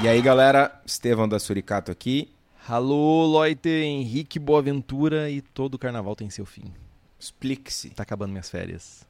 [0.00, 2.30] E aí, galera, Estevão da Suricato aqui.
[2.68, 6.72] Alô, Loite, Henrique Boaventura e todo carnaval tem seu fim.
[7.18, 7.90] Explique-se.
[7.90, 9.04] Tá acabando minhas férias.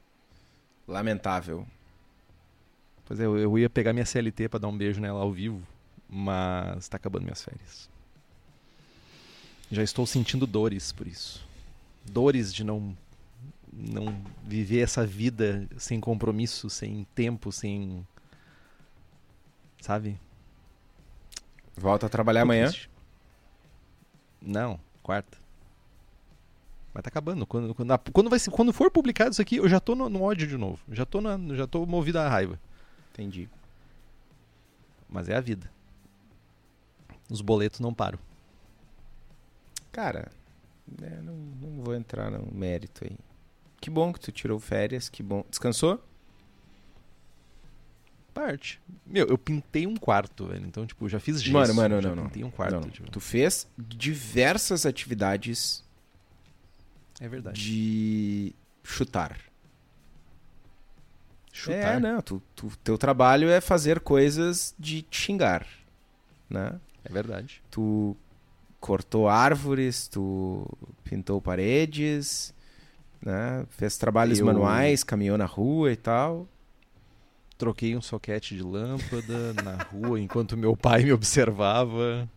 [0.87, 1.67] Lamentável.
[3.05, 5.61] Pois é, eu, ia pegar minha CLT pra dar um beijo nela ao vivo,
[6.09, 7.91] mas tá acabando minhas férias.
[9.71, 11.47] Já estou sentindo dores por isso.
[12.07, 12.97] Dores de não
[13.71, 18.07] não viver essa vida sem compromisso, sem tempo, sem
[19.83, 20.19] sabe?
[21.79, 22.69] Volta a trabalhar amanhã.
[22.69, 22.91] triste.
[24.43, 25.39] Não, quarta.
[26.93, 27.47] Mas tá acabando.
[27.47, 30.47] Quando, quando, quando, vai, quando for publicado isso aqui, eu já tô no, no ódio
[30.47, 30.81] de novo.
[30.91, 32.59] Já tô, na, já tô movido à raiva.
[33.13, 33.49] Entendi.
[35.09, 35.71] Mas é a vida.
[37.31, 38.19] Os boletos não param.
[39.93, 40.31] Cara,
[41.01, 43.17] né, não, não vou entrar no mérito aí.
[43.81, 45.45] Que bom que tu tirou férias, que bom.
[45.49, 46.03] Descansou?
[48.39, 48.81] Parte.
[49.05, 50.65] Meu, eu pintei um quarto, velho.
[50.65, 51.53] Então, tipo, já fiz gesso.
[51.53, 52.25] mano, mano, não, não.
[52.27, 52.75] pintei um quarto.
[52.75, 52.89] Não, não.
[52.91, 53.11] tipo.
[53.11, 55.83] Tu fez diversas atividades
[57.21, 57.61] É verdade.
[57.61, 59.37] de chutar.
[61.53, 61.97] Chutar.
[61.97, 62.21] É, não.
[62.23, 65.67] Tu, tu- teu trabalho é fazer coisas de te xingar,
[66.49, 66.79] né?
[67.05, 67.61] É verdade.
[67.71, 68.17] Tu
[68.79, 70.65] cortou árvores, tu
[71.03, 72.55] pintou paredes,
[73.21, 73.67] né?
[73.71, 76.47] Fez trabalhos Eu- manuais, caminhou na rua e tal.
[77.59, 82.29] Troquei um soquete de lâmpada na rua enquanto meu pai me observava.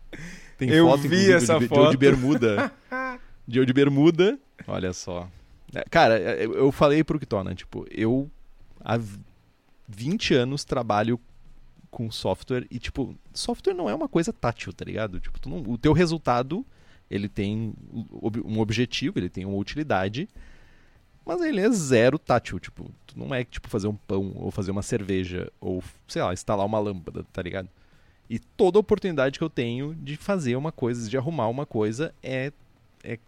[0.58, 1.90] Tem Eu foto, vi essa de, de eu foto.
[1.92, 2.72] de bermuda.
[3.46, 4.36] De eu de bermuda.
[4.66, 5.28] Olha só.
[5.74, 8.28] É, Cara, eu eu falei pro Kitona, tipo, eu
[8.80, 9.18] há v-
[9.88, 11.18] 20 anos trabalho
[11.90, 15.20] com software e, tipo, software não é uma coisa tátil, tá ligado?
[15.20, 16.66] Tipo, não- o teu resultado,
[17.10, 17.74] ele tem
[18.44, 20.28] um objetivo, ele tem uma utilidade,
[21.24, 24.70] mas ele é zero tátil, tipo, tu não é tipo fazer um pão ou fazer
[24.70, 27.68] uma cerveja ou, sei lá, instalar uma lâmpada, tá ligado?
[28.28, 32.52] E toda oportunidade que eu tenho de fazer uma coisa, de arrumar uma coisa é
[33.04, 33.18] é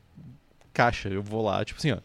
[0.73, 1.09] caixa.
[1.09, 1.99] Eu vou lá, tipo assim, ó.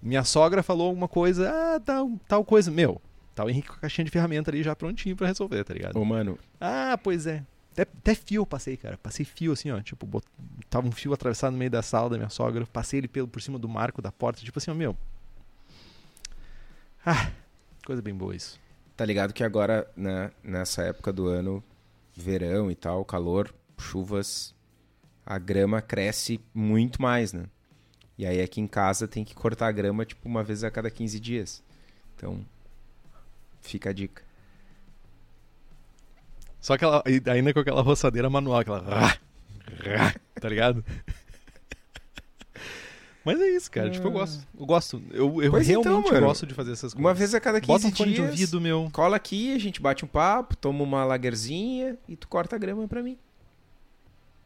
[0.00, 3.00] Minha sogra falou uma coisa, ah, tal, tal coisa, meu.
[3.34, 5.96] Tá o Henrique com a caixinha de ferramenta ali já prontinho pra resolver, tá ligado?
[5.96, 7.42] Ô, mano, Ah, pois é.
[7.78, 8.98] Até, até fio eu passei, cara.
[8.98, 9.80] Passei fio assim, ó.
[9.80, 10.26] Tipo, bot...
[10.68, 12.66] tava um fio atravessado no meio da sala da minha sogra.
[12.66, 14.40] Passei ele pelo, por cima do marco da porta.
[14.42, 14.96] Tipo assim, ó, meu.
[17.06, 17.30] Ah,
[17.86, 18.58] coisa bem boa isso.
[18.96, 21.62] tá ligado que agora, né, nessa época do ano,
[22.14, 24.52] verão e tal, calor, chuvas,
[25.24, 27.44] a grama cresce muito mais, né?
[28.18, 30.90] E aí aqui em casa tem que cortar a grama tipo uma vez a cada
[30.90, 31.62] 15 dias.
[32.16, 32.44] Então,
[33.60, 34.27] fica a dica.
[36.60, 37.02] Só aquela.
[37.06, 38.82] e Ainda com aquela roçadeira manual, aquela.
[40.40, 40.84] tá ligado?
[43.24, 43.90] Mas é isso, cara.
[43.90, 44.46] Tipo, eu gosto.
[44.58, 45.02] Eu gosto.
[45.10, 46.26] Eu, eu Pois então, realmente mano.
[46.26, 46.98] gosto de fazer essas coisas.
[46.98, 48.88] Uma vez a cada 15 Bota um fone dias, de ouvido, meu.
[48.92, 52.88] cola aqui, a gente bate um papo, toma uma lagerzinha e tu corta a grama
[52.88, 53.18] pra mim.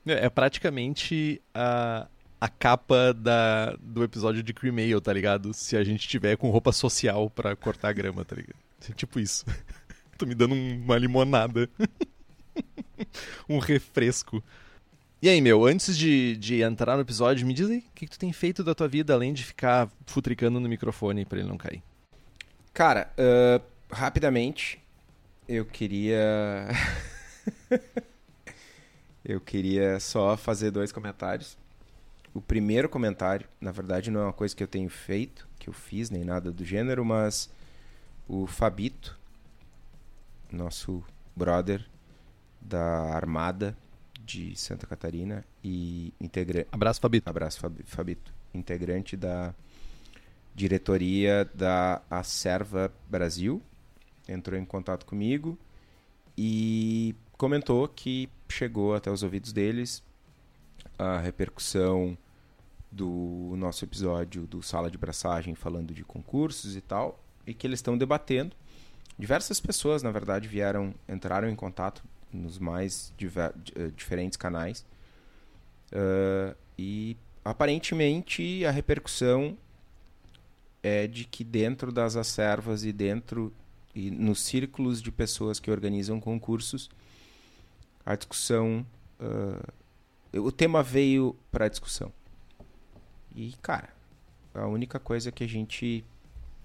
[0.05, 2.09] É é praticamente a,
[2.41, 5.55] a capa da, do episódio de Cremail, tá ligado?
[5.55, 8.56] Se a gente tiver com roupa social pra cortar a grama, tá ligado?
[8.91, 9.44] É tipo isso.
[10.22, 11.69] Tô me dando um- uma limonada.
[13.49, 14.41] um refresco.
[15.21, 18.12] E aí, meu, antes de, de entrar no episódio, me diz aí, o que, que
[18.12, 21.58] tu tem feito da tua vida além de ficar futricando no microfone pra ele não
[21.58, 21.82] cair?
[22.73, 23.61] Cara, ah,
[23.91, 24.81] rapidamente,
[25.49, 26.69] eu queria.
[29.25, 31.58] eu queria só fazer dois comentários.
[32.32, 35.73] O primeiro comentário, na verdade, não é uma coisa que eu tenho feito, que eu
[35.73, 37.50] fiz, nem nada do gênero, mas
[38.29, 39.20] o Fabito,
[40.54, 41.02] nosso
[41.34, 41.84] brother
[42.60, 43.76] da Armada
[44.25, 46.69] de Santa Catarina e integrante.
[46.70, 47.28] Abraço, Fabito.
[47.28, 48.32] Abraço, Fabi- Fabito.
[48.54, 49.54] Integrante da
[50.54, 53.62] diretoria da Acerva Brasil.
[54.28, 55.58] Entrou em contato comigo
[56.37, 60.02] e comentou que chegou até os ouvidos deles
[60.99, 62.16] a repercussão
[62.90, 67.78] do nosso episódio do Sala de Braçagem falando de concursos e tal, e que eles
[67.78, 68.54] estão debatendo.
[69.19, 74.85] Diversas pessoas, na verdade, vieram, entraram em contato nos mais diver, uh, diferentes canais.
[75.93, 79.56] Uh, e aparentemente a repercussão
[80.82, 83.53] é de que dentro das acervas e dentro
[83.94, 86.91] e nos círculos de pessoas que organizam concursos,
[88.05, 88.87] a discussão,
[89.20, 92.12] uh, o tema veio para a discussão.
[93.35, 93.91] E cara,
[94.55, 96.05] a única coisa que a gente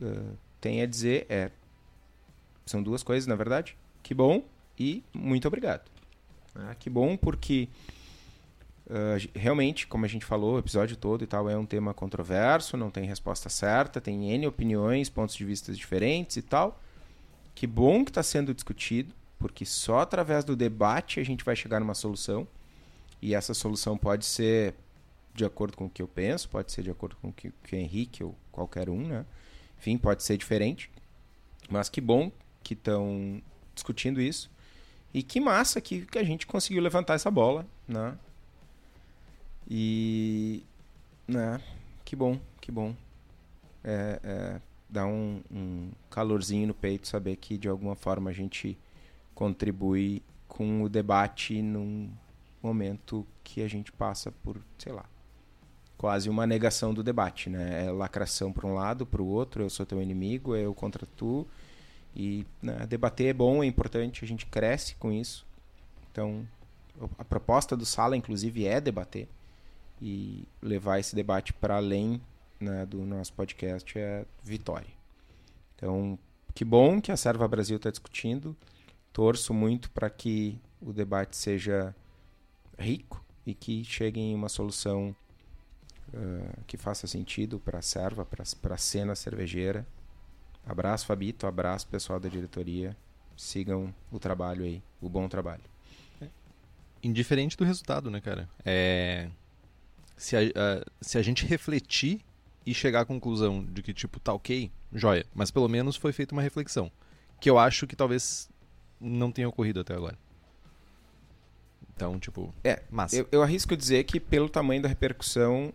[0.01, 1.51] uh, tem a dizer é,
[2.69, 3.77] são duas coisas na verdade.
[4.03, 4.43] Que bom
[4.77, 5.89] e muito obrigado.
[6.55, 7.69] Ah, que bom porque
[8.89, 12.77] Uh, realmente, como a gente falou, o episódio todo e tal é um tema controverso,
[12.77, 16.79] não tem resposta certa, tem N opiniões, pontos de vista diferentes e tal.
[17.53, 21.81] Que bom que está sendo discutido, porque só através do debate a gente vai chegar
[21.81, 22.47] numa solução.
[23.21, 24.73] E essa solução pode ser
[25.33, 27.75] de acordo com o que eu penso, pode ser de acordo com o que, o
[27.75, 29.25] Henrique ou qualquer um, né?
[29.77, 30.89] Enfim, pode ser diferente.
[31.69, 32.31] Mas que bom
[32.67, 33.41] que estão
[33.73, 34.51] discutindo isso.
[35.13, 38.17] E que massa que, que a gente conseguiu levantar essa bola, né?
[39.69, 40.63] E.
[41.25, 41.61] Né,
[42.03, 42.93] que bom, que bom.
[43.85, 48.77] É, é, dá um, um calorzinho no peito saber que de alguma forma a gente
[49.33, 52.09] contribui com o debate num
[52.61, 55.05] momento que a gente passa por, sei lá,
[55.97, 57.85] quase uma negação do debate, né?
[57.85, 61.47] É lacração para um lado, para o outro, eu sou teu inimigo, eu contra tu.
[62.19, 65.45] E né, debater é bom, é importante, a gente cresce com isso.
[66.11, 66.47] Então,
[67.15, 69.27] a proposta do Sala, inclusive, é debater
[70.01, 72.19] e levar esse debate para além
[72.59, 74.89] né, do nosso podcast é vitória.
[75.75, 76.17] Então,
[76.55, 78.57] que bom que a Serva Brasil está discutindo.
[79.13, 81.95] Torço muito para que o debate seja
[82.79, 85.15] rico e que chegue em uma solução
[86.13, 89.85] uh, que faça sentido para a serva, para a cena cervejeira.
[90.67, 91.47] Abraço, Fabito.
[91.47, 92.95] Abraço, pessoal da diretoria.
[93.35, 95.63] Sigam o trabalho aí, o bom trabalho.
[97.01, 98.49] Indiferente do resultado, né, cara?
[98.65, 99.29] É
[100.17, 100.41] se a,
[100.99, 102.19] se a gente refletir
[102.65, 105.25] e chegar à conclusão de que, tipo, tá ok, joia.
[105.33, 106.91] Mas pelo menos foi feita uma reflexão.
[107.39, 108.49] Que eu acho que talvez
[108.99, 110.17] não tenha ocorrido até agora.
[111.95, 113.15] Então, tipo, é, massa.
[113.15, 115.71] Eu, eu arrisco dizer que pelo tamanho da repercussão,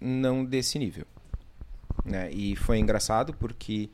[0.00, 1.06] não desse nível.
[2.04, 2.30] Né?
[2.32, 3.88] E foi engraçado porque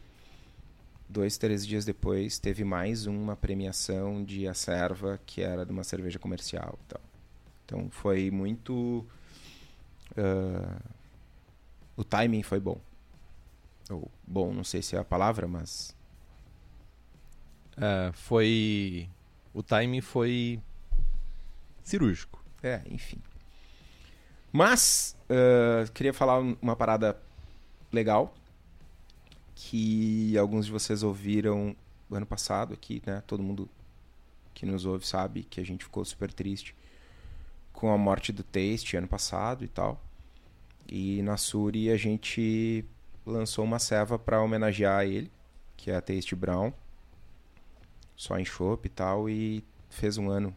[1.11, 6.19] dois, três dias depois teve mais uma premiação de acerva que era de uma cerveja
[6.19, 6.79] comercial.
[6.87, 7.01] Então,
[7.65, 9.07] então foi muito
[10.17, 10.81] Uh,
[11.97, 12.81] o timing foi bom.
[13.91, 15.97] Ou bom, não sei se é a palavra, mas.
[17.77, 19.09] Uh, foi.
[19.53, 20.61] O timing foi.
[21.83, 22.43] cirúrgico.
[22.63, 23.19] É, enfim.
[24.53, 27.17] Mas, uh, queria falar uma parada
[27.93, 28.35] legal
[29.63, 31.77] que alguns de vocês ouviram
[32.11, 33.23] ano passado aqui, né?
[33.27, 33.69] Todo mundo
[34.55, 36.75] que nos ouve sabe que a gente ficou super triste
[37.71, 40.03] com a morte do Taste ano passado e tal.
[40.89, 42.85] E na Suri a gente
[43.27, 45.31] lançou uma ceva para homenagear ele,
[45.77, 46.73] que é a Taste Brown,
[48.17, 50.57] só em chopp e tal, e fez um ano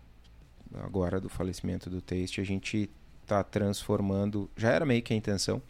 [0.75, 2.39] agora do falecimento do Taste.
[2.39, 2.89] A gente
[3.27, 5.61] tá transformando, já era meio que a intenção,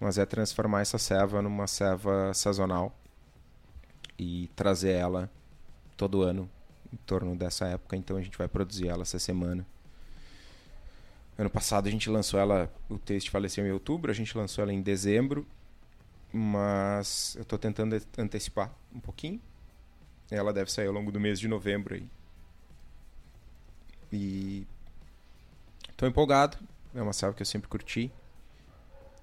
[0.00, 2.96] mas é transformar essa ceva numa ceva sazonal
[4.18, 5.30] e trazer ela
[5.96, 6.48] todo ano
[6.92, 7.96] em torno dessa época.
[7.96, 9.66] Então a gente vai produzir ela essa semana
[11.38, 14.72] Ano passado a gente lançou ela, o texto faleceu em outubro, a gente lançou ela
[14.72, 15.46] em dezembro,
[16.32, 19.40] mas eu estou tentando antecipar um pouquinho.
[20.28, 22.08] Ela deve sair ao longo do mês de novembro aí.
[24.12, 24.66] E
[25.88, 26.58] estou empolgado,
[26.92, 28.10] é uma selva que eu sempre curti.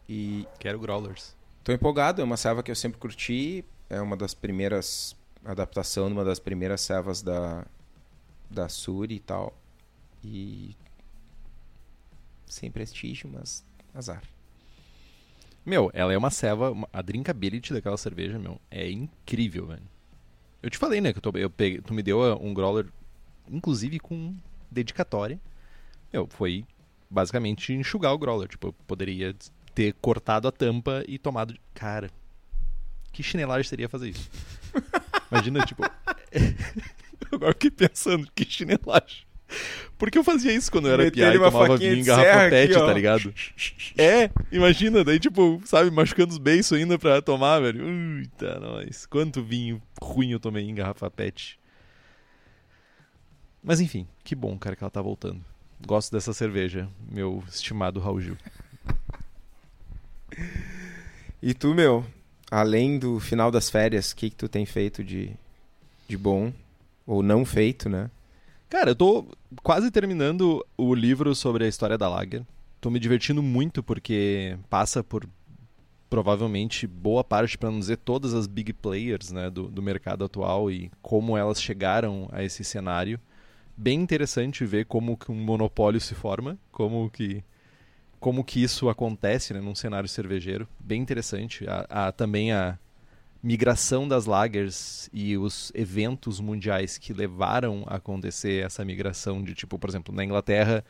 [0.08, 1.36] E quero growlers.
[1.60, 6.14] Estou empolgado, é uma selva que eu sempre curti, é uma das primeiras adaptação de
[6.14, 7.66] uma das primeiras servas da
[8.50, 9.54] da Suri e tal.
[10.24, 10.76] E
[12.46, 14.22] sem prestígio, mas azar.
[15.66, 19.82] Meu, ela é uma ceva, a drinkability daquela cerveja, meu, é incrível, velho.
[20.62, 22.88] Eu te falei, né, que eu, tô, eu peguei, tu me deu uh, um growler,
[23.50, 24.36] inclusive com
[24.70, 25.40] dedicatória.
[26.14, 26.66] Meu, foi
[27.10, 28.48] basicamente enxugar o growler.
[28.48, 29.36] Tipo, eu poderia
[29.76, 31.54] ter cortado a tampa e tomado.
[31.74, 32.10] Cara,
[33.12, 34.32] que chinelagem seria fazer isso?
[35.30, 35.84] Imagina, tipo.
[37.32, 39.26] Agora eu fiquei pensando, que chinelagem.
[39.98, 42.94] Porque eu fazia isso quando eu era piada e tomava vinho em garrafa pet, tá
[42.94, 43.34] ligado?
[43.98, 47.86] É, imagina, daí tipo, sabe, machucando os beiços ainda pra tomar, velho.
[47.88, 49.06] Eita, nós.
[49.06, 51.60] Quanto vinho ruim eu tomei em garrafa pet.
[53.64, 55.44] Mas enfim, que bom, cara, que ela tá voltando.
[55.86, 58.38] Gosto dessa cerveja, meu estimado Raul Gil.
[61.46, 62.04] E tu, meu,
[62.50, 65.30] além do final das férias, o que, que tu tem feito de,
[66.08, 66.52] de bom?
[67.06, 68.10] Ou não feito, né?
[68.68, 69.28] Cara, eu tô
[69.62, 72.42] quase terminando o livro sobre a história da Lager.
[72.82, 75.30] Tô me divertindo muito porque passa por
[76.10, 80.72] provavelmente boa parte, para não dizer todas as big players né, do, do mercado atual
[80.72, 83.20] e como elas chegaram a esse cenário.
[83.78, 87.44] Bem interessante ver como que um monopólio se forma, como que
[88.20, 90.68] como que isso acontece né, num cenário cervejeiro.
[90.80, 91.66] Bem interessante.
[91.68, 92.78] A, a, também a
[93.42, 99.78] migração das lagers e os eventos mundiais que levaram a acontecer essa migração de tipo,
[99.78, 100.84] por exemplo, na Inglaterra,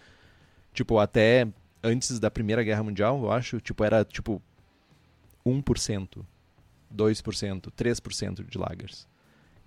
[0.74, 1.48] tipo, até
[1.84, 4.41] antes da Primeira Guerra Mundial, eu acho, tipo, era tipo
[5.46, 6.25] 1%,
[6.96, 9.08] 2%, 3% de lagers.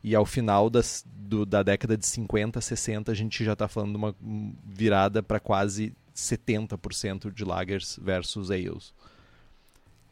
[0.03, 3.91] E ao final das, do, da década de 50, 60, a gente já está falando
[3.91, 4.17] de uma
[4.65, 8.93] virada para quase 70% de lagers versus ales.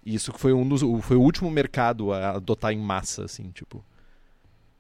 [0.05, 3.85] E isso foi um dos, foi o último mercado a adotar em massa, assim, tipo.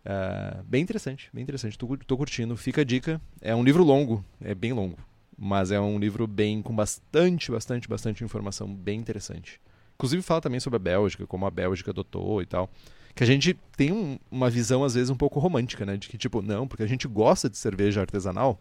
[0.04, 1.76] Uh, bem interessante, bem interessante.
[1.76, 2.56] Tô, tô curtindo.
[2.56, 3.21] Fica a dica.
[3.40, 4.97] É um livro longo, é bem longo.
[5.37, 9.61] Mas é um livro bem com bastante, bastante, bastante informação, bem interessante.
[9.97, 12.71] Inclusive fala também sobre a Bélgica, como a Bélgica adotou e tal.
[13.14, 15.97] Que a gente tem um, uma visão, às vezes, um pouco romântica, né?
[15.97, 18.61] De que, tipo, não, porque a gente gosta de cerveja artesanal.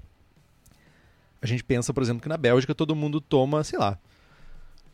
[1.46, 4.00] A gente pensa, por exemplo, que na Bélgica todo mundo toma, sei lá,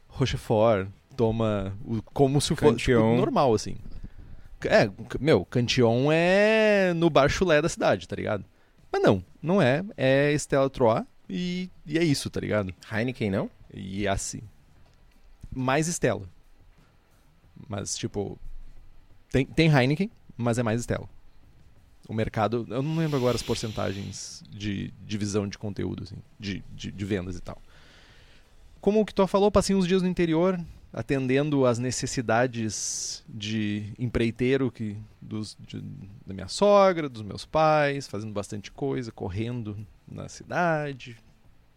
[0.10, 3.78] Rochefort, toma o, como se fosse tipo, normal, assim.
[4.66, 8.44] É, meu, Cantillon é no bar chulé da cidade, tá ligado?
[8.92, 9.82] Mas não, não é.
[9.96, 12.74] É Stella Trois e, e é isso, tá ligado?
[12.92, 13.50] Heineken não?
[13.74, 14.42] E é assim.
[15.56, 16.28] Mais Stella.
[17.66, 18.38] Mas, tipo.
[19.32, 21.08] Tem, tem Heineken, mas é mais Stella.
[22.12, 22.68] O mercado.
[22.70, 27.38] Eu não lembro agora as porcentagens de divisão de conteúdo, assim, de, de, de vendas
[27.38, 27.58] e tal.
[28.82, 30.60] Como o que tu falou, passei uns dias no interior,
[30.92, 35.80] atendendo às necessidades de empreiteiro que dos, de,
[36.28, 41.16] da minha sogra, dos meus pais, fazendo bastante coisa, correndo na cidade,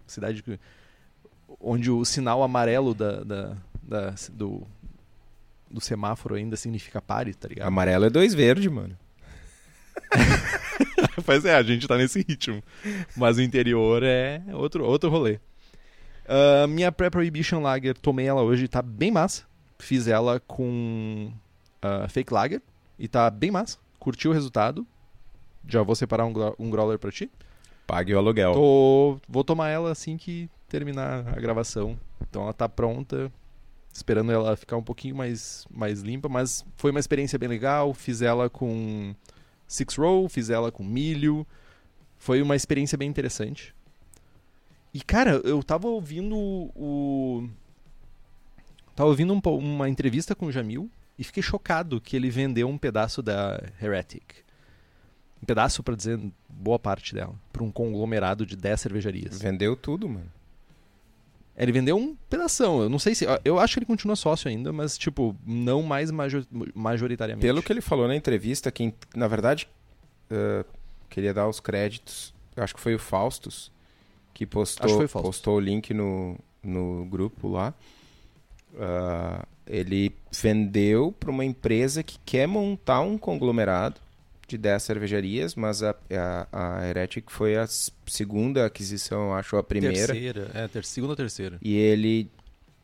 [0.05, 0.59] cidade que,
[1.61, 4.67] onde o sinal amarelo da, da, da, do,
[5.71, 7.69] do semáforo ainda significa pare, tá ligado?
[7.69, 8.99] Amarelo é dois verde, mano.
[11.24, 12.62] pois é, a gente tá nesse ritmo.
[13.16, 15.38] Mas o interior é outro, outro rolê.
[16.26, 19.44] Uh, minha Pre-Prohibition Lager, tomei ela hoje, tá bem massa.
[19.78, 21.32] Fiz ela com
[21.84, 22.62] uh, Fake Lager
[22.98, 23.78] e tá bem massa.
[23.98, 24.86] Curti o resultado.
[25.66, 27.30] Já vou separar um, um growler pra ti.
[27.86, 28.52] Pague o aluguel.
[28.52, 31.98] Tô, vou tomar ela assim que terminar a gravação.
[32.28, 33.30] Então ela tá pronta.
[33.92, 37.94] Esperando ela ficar um pouquinho mais, mais limpa, mas foi uma experiência bem legal.
[37.94, 39.14] Fiz ela com
[39.75, 41.47] Six Row, fiz ela com milho.
[42.16, 43.75] Foi uma experiência bem interessante.
[44.93, 47.49] E, cara, eu tava ouvindo o.
[48.95, 50.88] Tava ouvindo um, uma entrevista com o Jamil
[51.19, 54.45] e fiquei chocado que ele vendeu um pedaço da Heretic.
[55.43, 59.38] Um pedaço, para dizer boa parte dela, para um conglomerado de 10 cervejarias.
[59.43, 60.31] Vendeu tudo, mano.
[61.56, 62.82] Ele vendeu um pedação.
[62.82, 63.26] Eu não sei se.
[63.44, 66.44] Eu acho que ele continua sócio ainda, mas, tipo, não mais major,
[66.75, 67.46] majoritariamente.
[67.46, 69.68] Pelo que ele falou na entrevista, quem, na verdade,
[70.30, 70.64] uh,
[71.08, 72.34] queria dar os créditos.
[72.56, 73.70] Acho que foi o Faustus
[74.32, 77.73] que postou, postou o link no, no grupo lá.
[78.75, 84.00] Uh, ele vendeu para uma empresa que quer montar um conglomerado
[84.56, 87.66] de 10 cervejarias, mas a, a, a Heretic foi a
[88.06, 89.94] segunda aquisição, acho, a primeira.
[89.94, 91.58] Terceira, é, ter, segunda ou terceira.
[91.62, 92.30] E ele.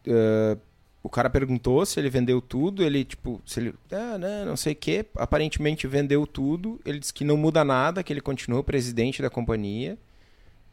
[0.06, 0.58] Uh,
[1.02, 3.74] o cara perguntou se ele vendeu tudo, ele, tipo, se ele.
[3.90, 5.06] Ah, não, não sei o quê.
[5.16, 6.78] Aparentemente vendeu tudo.
[6.84, 9.98] Ele disse que não muda nada, que ele continua presidente da companhia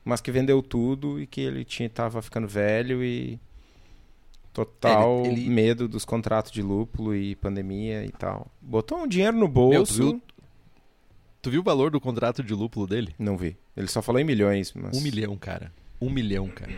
[0.08, 3.38] mas que vendeu tudo e que ele tinha tava ficando velho e
[4.54, 5.50] total é, ele, ele...
[5.50, 8.48] medo dos contratos de lúpulo e pandemia e tal.
[8.62, 10.02] Botou um dinheiro no bolso.
[10.02, 10.22] Meu,
[11.48, 13.16] tu, viu, o valor do contrato de lúpulo dele?
[13.18, 13.58] Não vi.
[13.76, 14.74] Ele só falou em milhões.
[14.74, 14.98] Mas...
[14.98, 15.72] Um milhão, cara.
[16.02, 16.74] Um milhão, cara.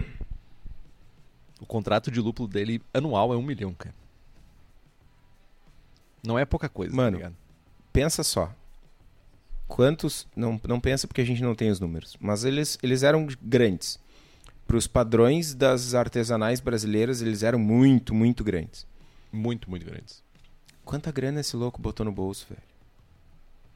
[1.59, 3.95] O contrato de lúpulo dele anual é um milhão, cara.
[6.23, 7.31] Não é pouca coisa, tá Mano, tá
[7.91, 8.53] pensa só
[9.67, 10.27] quantos.
[10.35, 13.99] Não, não pensa porque a gente não tem os números, mas eles, eles eram grandes.
[14.67, 18.85] Para os padrões das artesanais brasileiras, eles eram muito, muito grandes.
[19.31, 20.23] Muito, muito grandes.
[20.85, 22.61] Quanta grana esse louco botou no bolso, velho?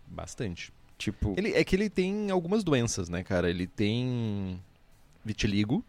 [0.08, 0.72] Bastante.
[1.04, 1.34] Tipo.
[1.36, 3.50] Ele, é que ele tem algumas doenças, né, cara?
[3.50, 4.58] Ele tem
[5.26, 5.84] vitiligo.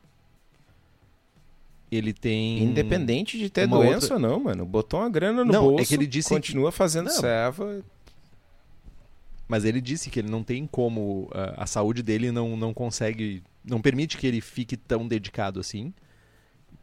[1.88, 2.64] Ele tem.
[2.64, 4.14] Independente de ter doença outra...
[4.14, 4.66] ou não, mano.
[4.66, 5.84] Botou uma grana no não, bolso.
[5.84, 6.76] É que ele disse continua que...
[6.76, 7.14] fazendo não.
[7.14, 7.84] serva.
[9.46, 11.28] Mas ele disse que ele não tem como.
[11.30, 13.40] Uh, a saúde dele não, não consegue.
[13.64, 15.94] Não permite que ele fique tão dedicado assim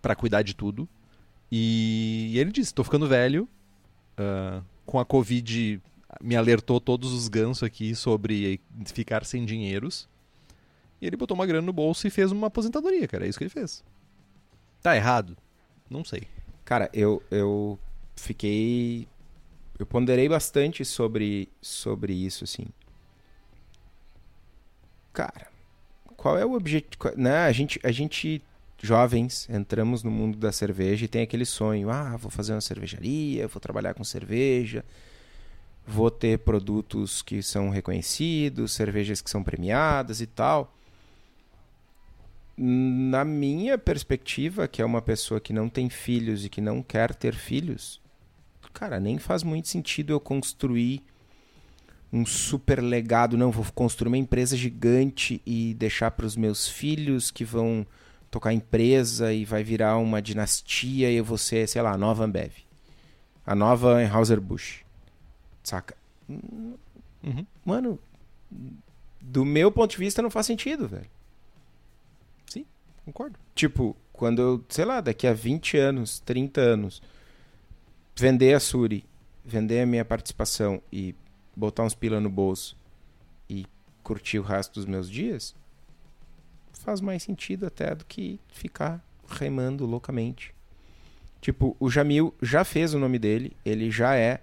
[0.01, 0.87] para cuidar de tudo.
[1.51, 3.45] E, e ele disse: tô ficando velho.
[4.17, 5.81] ah, com a Covid
[6.19, 10.09] me alertou todos os gansos aqui sobre ficar sem dinheiros.
[11.01, 13.25] E ele botou uma grana no bolso e fez uma aposentadoria, cara.
[13.25, 13.83] É isso que ele fez.
[14.81, 15.37] Tá errado?
[15.89, 16.23] Não sei.
[16.63, 17.77] Cara, eu, eu
[18.15, 19.07] fiquei.
[19.77, 22.67] Eu ponderei bastante sobre, sobre isso, assim.
[25.11, 25.47] Cara,
[26.15, 27.11] qual é o objetivo.
[27.17, 27.35] Né?
[27.39, 28.43] A, gente, a gente,
[28.81, 33.47] jovens, entramos no mundo da cerveja e tem aquele sonho: ah, vou fazer uma cervejaria,
[33.47, 34.85] vou trabalhar com cerveja,
[35.85, 40.73] vou ter produtos que são reconhecidos, cervejas que são premiadas e tal.
[42.57, 47.15] Na minha perspectiva, que é uma pessoa que não tem filhos e que não quer
[47.15, 47.99] ter filhos,
[48.73, 51.03] cara, nem faz muito sentido eu construir
[52.11, 53.37] um super legado.
[53.37, 57.85] Não, vou construir uma empresa gigante e deixar para os meus filhos que vão
[58.29, 62.23] tocar empresa e vai virar uma dinastia e eu vou ser, sei lá, a nova
[62.25, 62.53] Ambev.
[63.45, 64.80] A nova Anheuser-Busch.
[65.63, 65.95] Saca?
[66.29, 67.45] Uhum.
[67.63, 67.99] Mano,
[69.19, 71.09] do meu ponto de vista não faz sentido, velho.
[73.05, 73.37] Concordo.
[73.55, 77.01] Tipo, quando eu, sei lá, daqui a 20 anos, 30 anos,
[78.15, 79.05] vender a Suri,
[79.43, 81.15] vender a minha participação e
[81.55, 82.77] botar uns pila no bolso
[83.49, 83.65] e
[84.03, 85.55] curtir o resto dos meus dias,
[86.73, 90.53] faz mais sentido até do que ficar remando loucamente.
[91.39, 94.41] Tipo, o Jamil já fez o nome dele, ele já é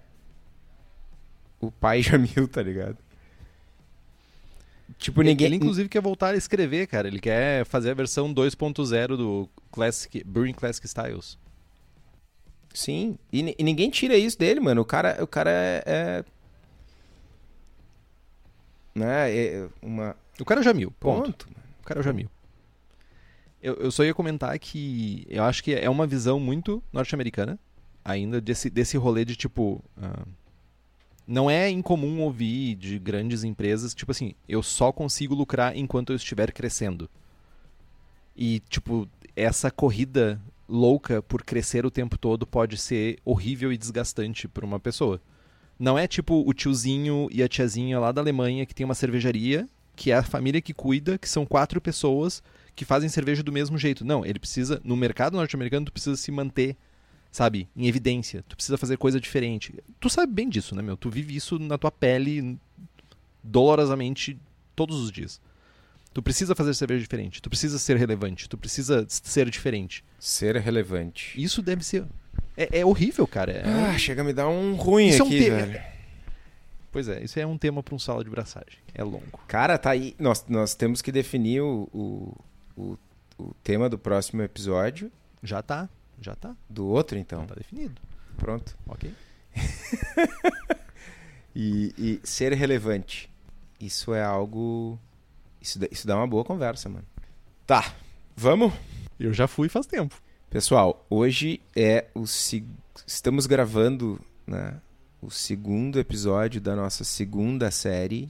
[1.59, 2.97] o pai Jamil, tá ligado?
[4.97, 5.47] Tipo, ninguém.
[5.47, 7.07] Ele, inclusive, quer voltar a escrever, cara.
[7.07, 11.37] Ele quer fazer a versão 2.0 do Classic, Brewing Classic Styles.
[12.73, 14.81] Sim, e, e ninguém tira isso dele, mano.
[14.81, 15.83] O cara, o cara é.
[15.85, 16.25] é...
[18.95, 19.35] Né?
[19.35, 20.15] é uma.
[20.39, 21.45] O cara é o Jamil, ponto.
[21.45, 21.49] Ponto.
[21.81, 22.29] O cara é o Jamil.
[23.61, 27.59] Eu, eu só ia comentar que eu acho que é uma visão muito norte-americana,
[28.03, 29.83] ainda, desse, desse rolê de tipo.
[30.01, 30.25] ah,
[31.29, 36.15] não é incomum ouvir de grandes empresas, tipo assim, eu só consigo lucrar enquanto eu
[36.15, 37.07] estiver crescendo.
[38.35, 44.47] E, tipo, essa corrida louca por crescer o tempo todo pode ser horrível e desgastante
[44.47, 45.21] para uma pessoa.
[45.77, 49.69] Não é tipo o tiozinho e a tiazinha lá da Alemanha que tem uma cervejaria,
[49.95, 52.41] que é a família que cuida, que são quatro pessoas
[52.75, 54.03] que fazem cerveja do mesmo jeito.
[54.03, 56.75] Não, ele precisa, no mercado norte-americano, tu precisa se manter,
[57.31, 58.43] sabe, em evidência.
[58.47, 59.73] Tu precisa fazer coisa diferente.
[59.99, 60.97] Tu sabe bem disso, né, meu?
[60.97, 62.57] Tu vive isso na tua pele
[63.43, 64.37] dolorosamente
[64.75, 65.41] todos os dias.
[66.13, 70.03] Tu precisa fazer cerveja diferente, tu precisa ser relevante, tu precisa ser diferente.
[70.19, 71.39] Ser relevante.
[71.41, 72.03] Isso deve ser.
[72.57, 73.51] É, é horrível, cara.
[73.51, 75.81] É Ah, chega a me dar um ruim Isso é um aqui, te- velho.
[76.91, 78.79] Pois é, isso é um tema para um sala de braçagem.
[78.95, 79.39] É longo.
[79.47, 80.15] Cara, tá aí.
[80.17, 82.35] Nós, nós temos que definir o, o,
[82.75, 82.97] o,
[83.37, 85.11] o tema do próximo episódio.
[85.43, 85.87] Já tá,
[86.21, 86.55] já tá.
[86.69, 87.43] Do outro, então.
[87.43, 88.01] Então tá definido.
[88.37, 88.77] Pronto.
[88.87, 89.13] Ok.
[91.55, 93.29] E, e ser relevante.
[93.79, 94.99] Isso é algo.
[95.59, 97.05] Isso, dá- isso dá uma boa conversa, mano.
[97.65, 97.93] Tá.
[98.35, 98.71] Vamos?
[99.19, 100.15] Eu já fui faz tempo.
[100.49, 102.25] Pessoal, hoje é o.
[102.27, 102.65] se-
[103.05, 104.79] Estamos gravando né,
[105.21, 108.29] o segundo episódio da nossa segunda série,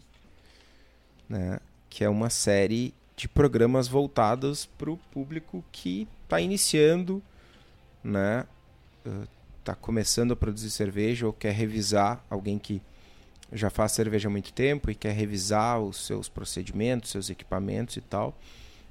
[1.28, 7.22] né, que é uma série de programas voltados para o público que está iniciando,
[8.04, 8.46] né,
[9.60, 12.82] está começando a produzir cerveja ou quer revisar alguém que
[13.52, 18.02] já faz cerveja há muito tempo e quer revisar os seus procedimentos, seus equipamentos e
[18.02, 18.38] tal.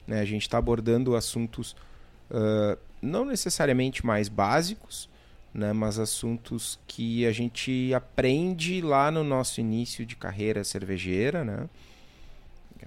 [0.06, 1.76] Né, a gente está abordando assuntos
[2.30, 5.08] ah, não necessariamente mais básicos,
[5.52, 11.68] né, mas assuntos que a gente aprende lá no nosso início de carreira cervejeira, né,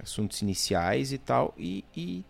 [0.00, 2.24] assuntos iniciais e tal, e, e-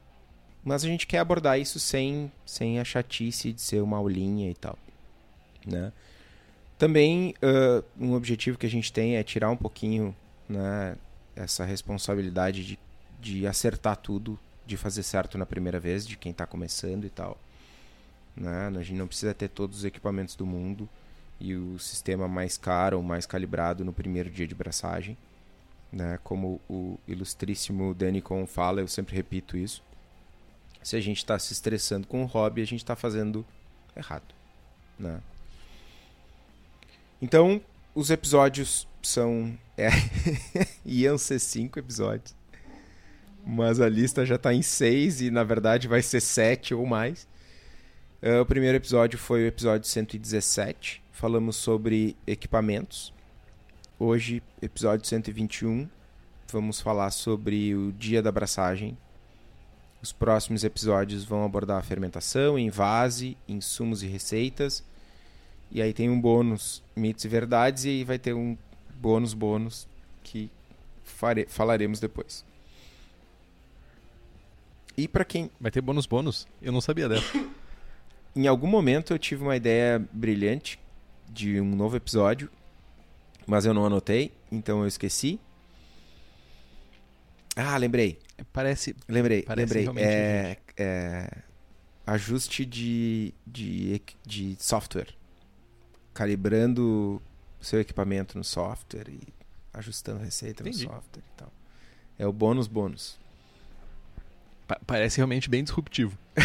[0.65, 4.55] mas a gente quer abordar isso sem, sem a chatice de ser uma aulinha e
[4.55, 4.79] tal.
[5.67, 5.93] Né.
[6.79, 10.15] Também ah, um objetivo que a gente tem é tirar um pouquinho
[10.49, 10.97] né,
[11.35, 12.79] essa responsabilidade de,
[13.21, 17.39] de acertar tudo, de fazer certo na primeira vez, de quem está começando e tal.
[18.37, 18.69] Né?
[18.69, 20.89] A gente não precisa ter todos os equipamentos do mundo
[21.41, 25.17] e o sistema mais caro ou mais calibrado no primeiro dia de braçagem.
[25.93, 26.19] Né?
[26.23, 29.83] Como o ilustríssimo Danny Con fala, eu sempre repito isso.
[30.83, 33.45] Se a gente está se estressando com o hobby, a gente está fazendo
[33.97, 34.35] errado.
[34.99, 35.21] Né?
[37.21, 37.61] Então,
[37.95, 39.57] os episódios são.
[39.77, 39.89] É,
[40.85, 42.35] iam ser cinco episódios.
[43.45, 47.27] Mas a lista já está em seis e na verdade vai ser sete ou mais.
[48.21, 51.03] Eh, o primeiro episódio foi o episódio 117.
[51.11, 53.13] Falamos sobre equipamentos.
[53.99, 55.89] Hoje, episódio 121,
[56.53, 58.97] vamos falar sobre o dia da abraçagem.
[60.03, 64.83] Os próximos episódios vão abordar a fermentação, invase, insumos e receitas.
[65.71, 68.59] E aí tem um bônus mitos e verdades e aí vai ter um
[68.97, 69.87] bônus bônus
[70.25, 70.51] que
[71.05, 71.47] fare...
[71.49, 72.45] falaremos depois.
[74.97, 76.49] E para quem Vai ter bônus bônus?
[76.61, 77.25] Eu não sabia dessa.
[78.35, 80.81] em algum momento eu tive uma ideia brilhante
[81.31, 82.51] de um novo episódio,
[83.47, 85.39] mas eu não anotei, então eu esqueci.
[87.57, 88.19] Ah, lembrei.
[88.53, 88.97] Parece.
[89.09, 90.05] Lembrei, Parece lembrei.
[90.05, 91.31] É, é,
[92.07, 95.09] ajuste de, de, de software.
[96.15, 97.21] Calibrando
[97.61, 99.21] o seu equipamento no software e
[99.73, 100.87] ajustando a receita Entendi.
[100.87, 101.53] no software e tal.
[102.19, 103.19] É o bônus bônus.
[104.67, 106.17] pa- parece realmente bem disruptivo.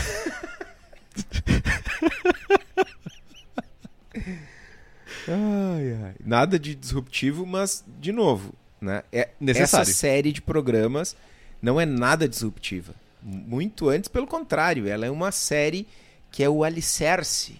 [5.28, 6.16] Ai, ai.
[6.24, 9.04] Nada de disruptivo, mas, de novo, né?
[9.12, 9.84] É, Necessário.
[9.84, 11.16] Essa série de programas
[11.62, 12.94] não é nada disruptiva.
[13.22, 15.88] Muito antes, pelo contrário, ela é uma série
[16.32, 17.60] que é o alicerce,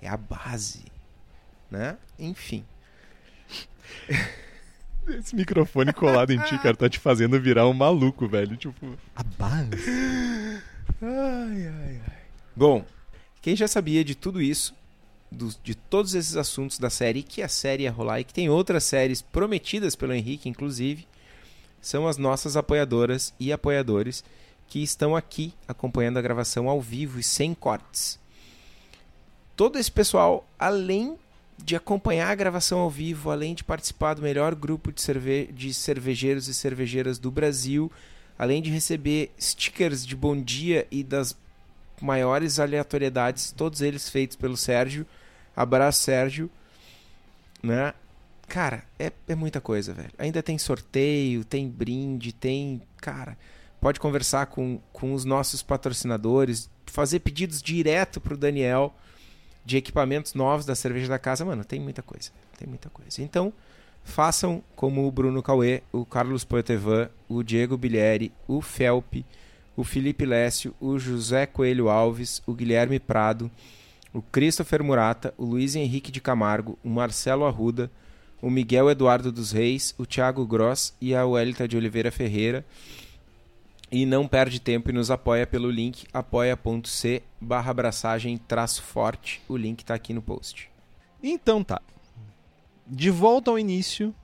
[0.00, 0.84] é a base,
[1.70, 1.96] né?
[2.18, 2.64] Enfim.
[5.06, 8.56] Esse microfone colado em ti, cara, tá te fazendo virar um maluco, velho.
[8.56, 8.96] Tipo.
[9.14, 9.76] A base.
[11.02, 12.22] Ai, ai, ai.
[12.56, 12.86] Bom,
[13.42, 14.74] quem já sabia de tudo isso,
[15.62, 18.84] de todos esses assuntos da série, que a série ia rolar e que tem outras
[18.84, 21.06] séries prometidas pelo Henrique, inclusive,
[21.80, 24.24] são as nossas apoiadoras e apoiadores
[24.66, 28.18] que estão aqui acompanhando a gravação ao vivo e sem cortes.
[29.54, 31.16] Todo esse pessoal, além
[31.62, 35.72] de acompanhar a gravação ao vivo, além de participar do melhor grupo de, cerve de
[35.72, 37.90] cervejeiros e cervejeiras do Brasil,
[38.38, 41.36] além de receber stickers de bom dia e das
[42.00, 45.06] maiores aleatoriedades, todos eles feitos pelo Sérgio.
[45.56, 46.50] Abraço, Sérgio.
[47.62, 47.94] Né?
[48.48, 50.10] Cara, é, é muita coisa, velho.
[50.18, 52.82] Ainda tem sorteio, tem brinde, tem.
[52.98, 53.36] Cara,
[53.80, 58.94] pode conversar com, com os nossos patrocinadores, fazer pedidos direto pro Daniel
[59.64, 61.44] de equipamentos novos da cerveja da casa.
[61.44, 62.30] Mano, tem muita coisa.
[62.58, 63.22] Tem muita coisa.
[63.22, 63.52] Então,
[64.04, 69.24] façam como o Bruno Cauê, o Carlos Poetevan, o Diego Bilieri, o Felpe,
[69.76, 73.50] o Felipe Lécio, o José Coelho Alves, o Guilherme Prado,
[74.14, 77.90] o Christopher Murata, o Luiz Henrique de Camargo, o Marcelo Arruda,
[78.40, 82.64] o Miguel Eduardo dos Reis, o Thiago Gross e a Welita de Oliveira Ferreira.
[83.90, 89.42] E não perde tempo e nos apoia pelo link apoia.c barra abraçagem traço forte.
[89.48, 90.70] O link está aqui no post.
[91.22, 91.82] Então tá.
[92.86, 94.14] De volta ao início.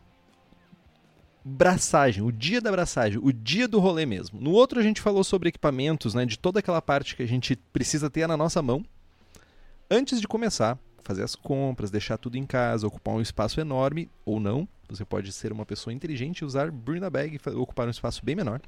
[1.43, 4.39] Braçagem, o dia da braçagem, o dia do rolê mesmo.
[4.41, 7.57] No outro a gente falou sobre equipamentos, né, de toda aquela parte que a gente
[7.73, 8.85] precisa ter na nossa mão.
[9.91, 14.39] Antes de começar, fazer as compras, deixar tudo em casa, ocupar um espaço enorme ou
[14.39, 14.69] não.
[14.89, 18.25] Você pode ser uma pessoa inteligente e usar Bring a Bag e ocupar um espaço
[18.25, 18.61] bem menor.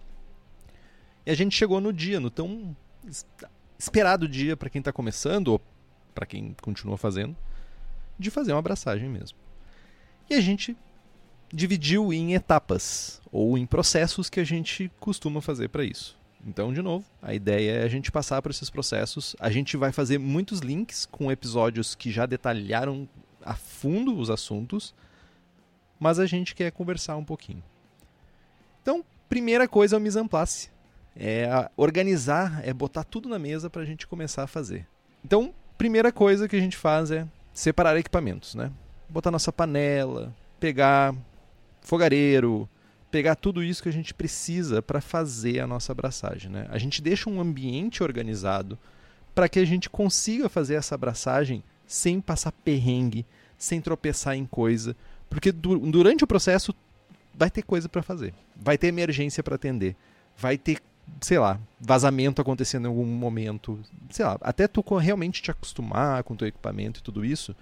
[1.24, 3.24] E a gente chegou no dia, no tão es-
[3.78, 5.60] esperado dia para quem está começando ou
[6.12, 7.36] para quem continua fazendo,
[8.18, 9.38] de fazer uma abraçagem mesmo.
[10.28, 10.76] E a gente
[11.52, 16.18] dividiu em etapas ou em processos que a gente costuma fazer para isso.
[16.44, 19.36] Então, de novo, a ideia é a gente passar por esses processos.
[19.38, 23.08] A gente vai fazer muitos links com episódios que já detalharam
[23.44, 24.94] a fundo os assuntos,
[26.00, 27.62] mas a gente quer conversar um pouquinho.
[28.82, 30.68] Então, primeira coisa é o mise en place.
[31.14, 34.86] É organizar, é botar tudo na mesa para a gente começar a fazer.
[35.24, 38.72] Então, primeira coisa que a gente faz é separar equipamentos, né?
[39.08, 41.14] Botar nossa panela, pegar
[41.82, 42.68] fogareiro,
[43.12, 46.66] pegar tudo isso que a gente precisa para fazer a nossa abraçagem, né?
[46.70, 48.78] A gente deixa um ambiente organizado
[49.34, 53.26] para que a gente consiga fazer essa abraçagem sem passar perrengue,
[53.58, 54.96] sem tropeçar em coisa,
[55.28, 56.74] porque du- durante o processo
[57.34, 59.94] vai ter coisa para fazer, vai ter emergência para atender,
[60.36, 60.78] vai ter,
[61.20, 63.78] sei lá, vazamento acontecendo em algum momento,
[64.10, 67.54] sei lá, até tu realmente te acostumar com teu equipamento e tudo isso,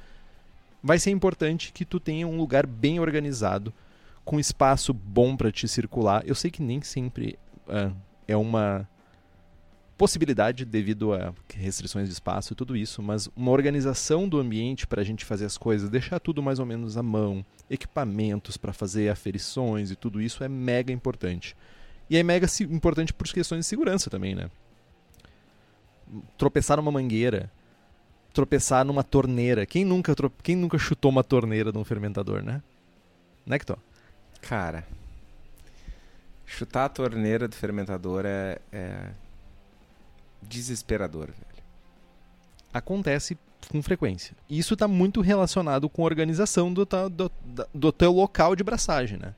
[0.83, 3.73] vai ser importante que tu tenha um lugar bem organizado,
[4.31, 6.23] com espaço bom para te circular.
[6.25, 7.91] Eu sei que nem sempre ah,
[8.29, 8.89] é uma
[9.99, 15.01] possibilidade devido a restrições de espaço e tudo isso, mas uma organização do ambiente para
[15.01, 19.09] a gente fazer as coisas, deixar tudo mais ou menos à mão, equipamentos para fazer
[19.09, 21.57] aferições e tudo isso é mega importante.
[22.09, 24.49] E é mega importante por questões de segurança também, né?
[26.39, 27.51] Tropeçar numa mangueira,
[28.33, 29.67] tropeçar numa torneira.
[29.67, 32.63] Quem nunca, Quem nunca chutou uma torneira num fermentador, né?
[33.45, 33.59] Né?
[34.43, 34.87] Cara,
[36.47, 39.11] chutar a torneira do fermentador é, é
[40.43, 41.65] desesperador, velho.
[42.73, 44.35] acontece com frequência.
[44.49, 47.31] Isso está muito relacionado com a organização do, do,
[47.73, 49.35] do teu local de braçagem, né?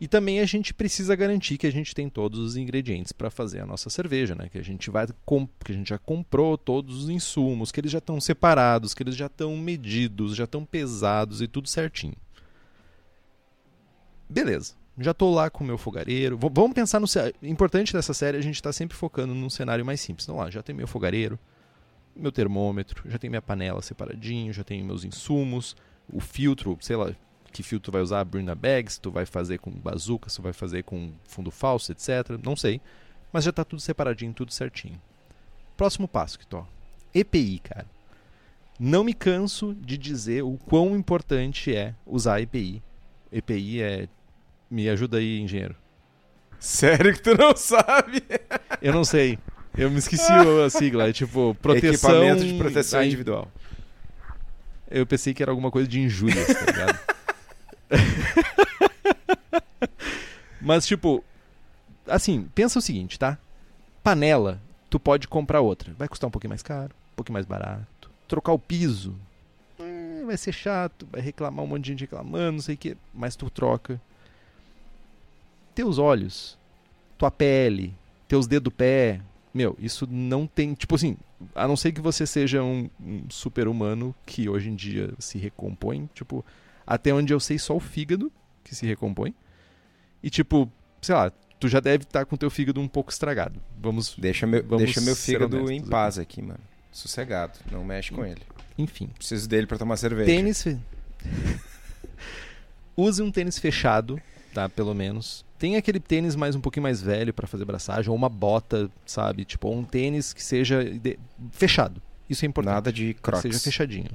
[0.00, 3.60] E também a gente precisa garantir que a gente tem todos os ingredientes para fazer
[3.60, 4.48] a nossa cerveja, né?
[4.48, 7.98] Que a gente vai que a gente já comprou todos os insumos, que eles já
[7.98, 12.16] estão separados, que eles já estão medidos, já estão pesados e tudo certinho.
[14.30, 14.74] Beleza.
[14.98, 16.38] Já estou lá com o meu fogareiro.
[16.38, 17.06] V vamos pensar no
[17.42, 20.24] importante dessa série, a gente está sempre focando num cenário mais simples.
[20.24, 21.38] Então lá, já tem meu fogareiro,
[22.14, 25.76] meu termômetro, já tem minha panela separadinho, já tenho meus insumos,
[26.12, 27.12] o filtro, sei lá,
[27.52, 30.84] que filtro tu vai usar, Bruna Bags, tu vai fazer com bazuca, tu vai fazer
[30.84, 32.38] com fundo falso, etc.
[32.44, 32.80] Não sei.
[33.32, 35.00] Mas já está tudo separadinho, tudo certinho.
[35.76, 36.64] Próximo passo, que tô.
[37.14, 37.86] EPI, cara.
[38.78, 42.82] Não me canso de dizer o quão importante é usar EPI.
[43.32, 44.08] EPI é.
[44.70, 45.74] Me ajuda aí, engenheiro.
[46.60, 48.22] Sério que tu não sabe?
[48.80, 49.38] Eu não sei.
[49.76, 51.08] Eu me esqueci a sigla.
[51.08, 52.10] É tipo, proteção.
[52.10, 53.50] Equipamento de proteção individual.
[54.90, 56.98] Eu pensei que era alguma coisa de injúrias, tá ligado?
[60.60, 61.24] Mas, tipo,
[62.06, 63.38] assim, pensa o seguinte, tá?
[64.02, 65.94] Panela, tu pode comprar outra.
[65.96, 68.10] Vai custar um pouquinho mais caro, um pouquinho mais barato.
[68.28, 69.14] Trocar o piso,
[69.78, 72.96] hum, vai ser chato, vai reclamar um monte de gente reclamando, não sei o que,
[73.14, 74.00] mas tu troca.
[75.80, 76.58] Teus olhos,
[77.16, 77.94] tua pele,
[78.28, 79.22] teus dedos do pé,
[79.54, 80.74] meu, isso não tem.
[80.74, 81.16] Tipo assim,
[81.54, 86.06] a não ser que você seja um, um super-humano que hoje em dia se recompõe,
[86.14, 86.44] tipo,
[86.86, 88.30] até onde eu sei, só o fígado
[88.62, 89.34] que se recompõe.
[90.22, 93.58] E tipo, sei lá, tu já deve estar tá com teu fígado um pouco estragado.
[93.80, 96.40] Vamos Deixa meu, vamos deixa meu fígado em paz aqui.
[96.40, 96.60] aqui, mano.
[96.92, 98.42] Sossegado, não mexe com ele.
[98.76, 99.08] Enfim.
[99.16, 100.26] Preciso dele para tomar cerveja.
[100.26, 100.62] Tênis.
[100.62, 100.78] Fe...
[102.94, 104.20] Use um tênis fechado,
[104.52, 104.68] tá?
[104.68, 105.48] Pelo menos.
[105.60, 109.44] Tem aquele tênis mais um pouquinho mais velho para fazer braçagem, ou uma bota, sabe?
[109.44, 111.18] Tipo, um tênis que seja de...
[111.52, 112.00] fechado.
[112.30, 112.72] Isso é importante.
[112.72, 113.42] Nada de crocs.
[113.42, 114.08] Que seja fechadinho.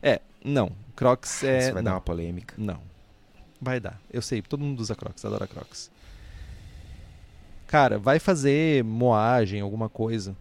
[0.00, 0.70] É, não.
[0.94, 1.58] Crocs é.
[1.58, 1.90] Isso vai não.
[1.90, 2.54] dar uma polêmica.
[2.56, 2.80] Não.
[3.60, 4.00] Vai dar.
[4.12, 5.90] Eu sei, todo mundo usa Crocs, adora Crocs.
[7.66, 10.36] Cara, vai fazer moagem, alguma coisa.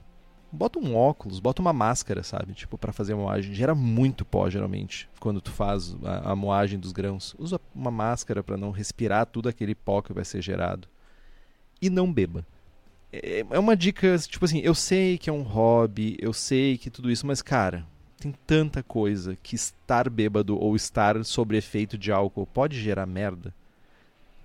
[0.56, 2.54] Bota um óculos, bota uma máscara, sabe?
[2.54, 3.56] Tipo, para fazer moagem.
[3.56, 7.36] Gera muito pó, geralmente, quando tu faz a, a moagem dos grãos.
[7.40, 10.88] Usa uma máscara para não respirar tudo aquele pó que vai ser gerado.
[11.82, 12.46] E não beba.
[13.12, 16.92] É, é uma dica, tipo assim, eu sei que é um hobby, eu sei que
[16.92, 17.84] tudo isso, mas, cara,
[18.24, 23.54] tem tanta coisa que estar bêbado ou estar sob efeito de álcool pode gerar merda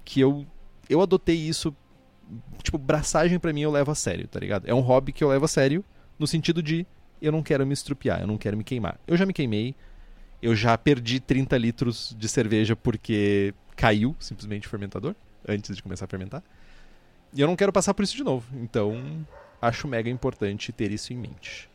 [0.04, 0.44] que eu
[0.90, 1.74] eu adotei isso
[2.62, 5.28] tipo braçagem para mim eu levo a sério tá ligado é um hobby que eu
[5.28, 5.84] levo a sério
[6.18, 6.86] no sentido de
[7.20, 8.98] eu não quero me estrupiar eu não quero me queimar.
[9.06, 9.74] Eu já me queimei
[10.40, 15.14] eu já perdi 30 litros de cerveja porque caiu simplesmente o fermentador
[15.46, 16.42] antes de começar a fermentar.
[17.32, 18.46] E eu não quero passar por isso de novo.
[18.56, 19.26] Então
[19.60, 21.68] acho mega importante ter isso em mente.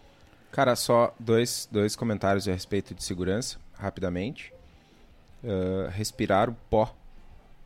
[0.52, 4.54] Cara, só dois, dois comentários a respeito de segurança, rapidamente.
[5.44, 6.96] Uh, respirar o pó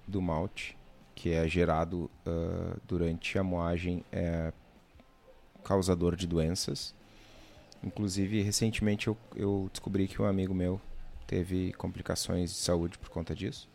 [0.07, 0.75] do malte,
[1.13, 4.51] que é gerado uh, durante a moagem, é
[5.67, 6.93] causador de doenças.
[7.83, 10.79] Inclusive, recentemente eu, eu descobri que um amigo meu
[11.27, 13.69] teve complicações de saúde por conta disso.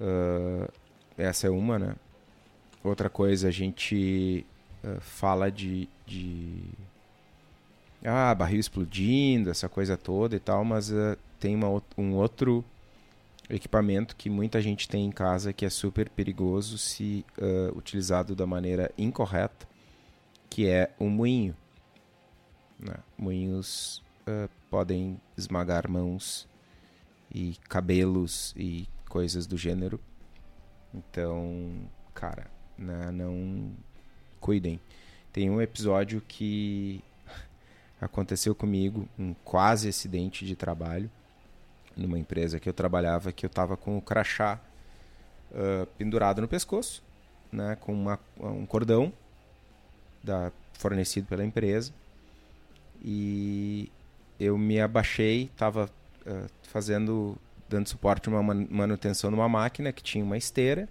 [0.00, 0.72] Uh,
[1.18, 1.96] essa é uma, né?
[2.82, 4.46] Outra coisa, a gente
[5.00, 6.64] fala de, de
[8.04, 12.64] ah, barril explodindo, essa coisa toda e tal, mas uh, tem uma, um outro
[13.48, 18.46] equipamento que muita gente tem em casa que é super perigoso se uh, utilizado da
[18.46, 19.68] maneira incorreta,
[20.52, 21.56] que é um moinho.
[22.78, 22.94] Né?
[23.16, 26.46] Moinhos uh, podem esmagar mãos
[27.34, 29.98] e cabelos e coisas do gênero.
[30.92, 33.72] Então, cara, né, não
[34.40, 34.78] cuidem.
[35.32, 37.02] Tem um episódio que
[37.98, 41.10] aconteceu comigo um quase acidente de trabalho
[41.96, 44.60] numa empresa que eu trabalhava que eu estava com o crachá
[45.50, 47.02] uh, pendurado no pescoço,
[47.50, 49.14] né, com uma, um cordão
[50.22, 51.92] da, fornecido pela empresa
[53.04, 53.90] e
[54.38, 55.90] eu me abaixei, estava
[56.26, 57.36] uh, fazendo
[57.68, 60.88] dando suporte a uma manutenção numa máquina que tinha uma esteira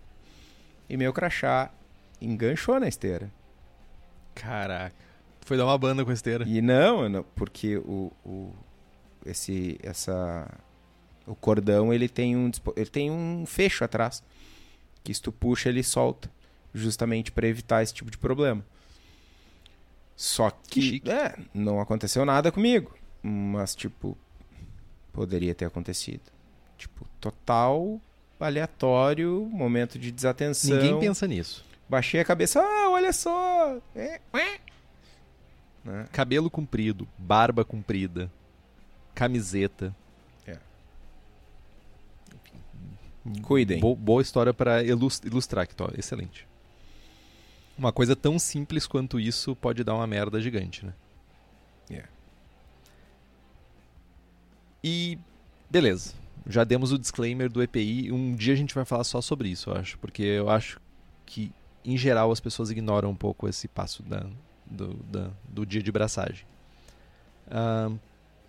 [0.89, 1.71] e meu crachá
[2.19, 3.31] enganchou na esteira.
[4.35, 4.95] Caraca.
[5.41, 6.45] Foi dar uma banda com a esteira.
[6.47, 8.53] E não, não porque o, o,
[9.25, 10.47] esse, essa,
[11.25, 14.23] o cordão ele tem, um, ele tem um fecho atrás.
[15.03, 16.29] Que se tu puxa, ele solta.
[16.73, 18.63] Justamente para evitar esse tipo de problema.
[20.21, 22.95] Só que, que é, não aconteceu nada comigo.
[23.23, 24.15] Mas, tipo,
[25.11, 26.21] poderia ter acontecido.
[26.77, 27.99] Tipo, total
[28.39, 30.77] aleatório, momento de desatenção.
[30.77, 31.65] Ninguém pensa nisso.
[31.89, 33.79] Baixei a cabeça, ah, olha só.
[33.95, 36.07] É, né?
[36.11, 38.31] Cabelo comprido, barba comprida,
[39.15, 39.95] camiseta.
[40.45, 40.59] É.
[43.41, 43.79] Cuidem.
[43.79, 46.50] Bo boa história para ilustrar aqui, excelente.
[47.81, 50.93] Uma coisa tão simples quanto isso pode dar uma merda gigante, né?
[51.89, 52.09] Yeah.
[54.83, 55.17] E
[55.67, 56.13] beleza.
[56.45, 58.11] Já demos o disclaimer do EPI.
[58.11, 59.97] Um dia a gente vai falar só sobre isso, eu acho.
[59.97, 60.79] Porque eu acho
[61.25, 61.51] que,
[61.83, 64.27] em geral, as pessoas ignoram um pouco esse passo da,
[64.63, 66.45] do, da, do dia de braçagem.
[67.47, 67.97] Uh,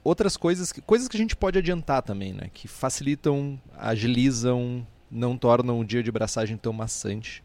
[0.04, 2.50] outras coisas, coisas que a gente pode adiantar também, né?
[2.52, 7.42] Que facilitam, agilizam, não tornam o dia de braçagem tão maçante.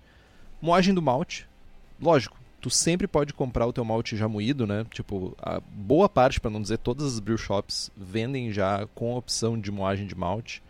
[0.62, 1.46] Moagem do malte.
[1.99, 4.86] Lógico, tu sempre pode comprar o teu malte já moído, né?
[4.91, 9.17] Tipo, a boa parte, para não dizer todas as brew shops, vendem já com a
[9.17, 10.62] opção de moagem de malte.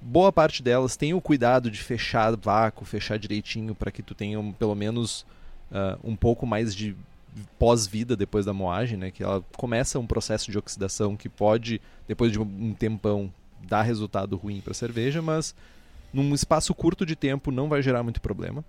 [0.00, 4.40] Boa parte delas tem o cuidado de fechar vácuo, fechar direitinho para que tu tenha
[4.58, 5.26] pelo menos
[5.70, 6.96] uh, um pouco mais de
[7.58, 9.10] pós-vida depois da moagem, né?
[9.10, 14.36] Que ela começa um processo de oxidação que pode, depois de um tempão, dar resultado
[14.36, 15.54] ruim para a cerveja, mas
[16.12, 18.64] num espaço curto de tempo não vai gerar muito problema.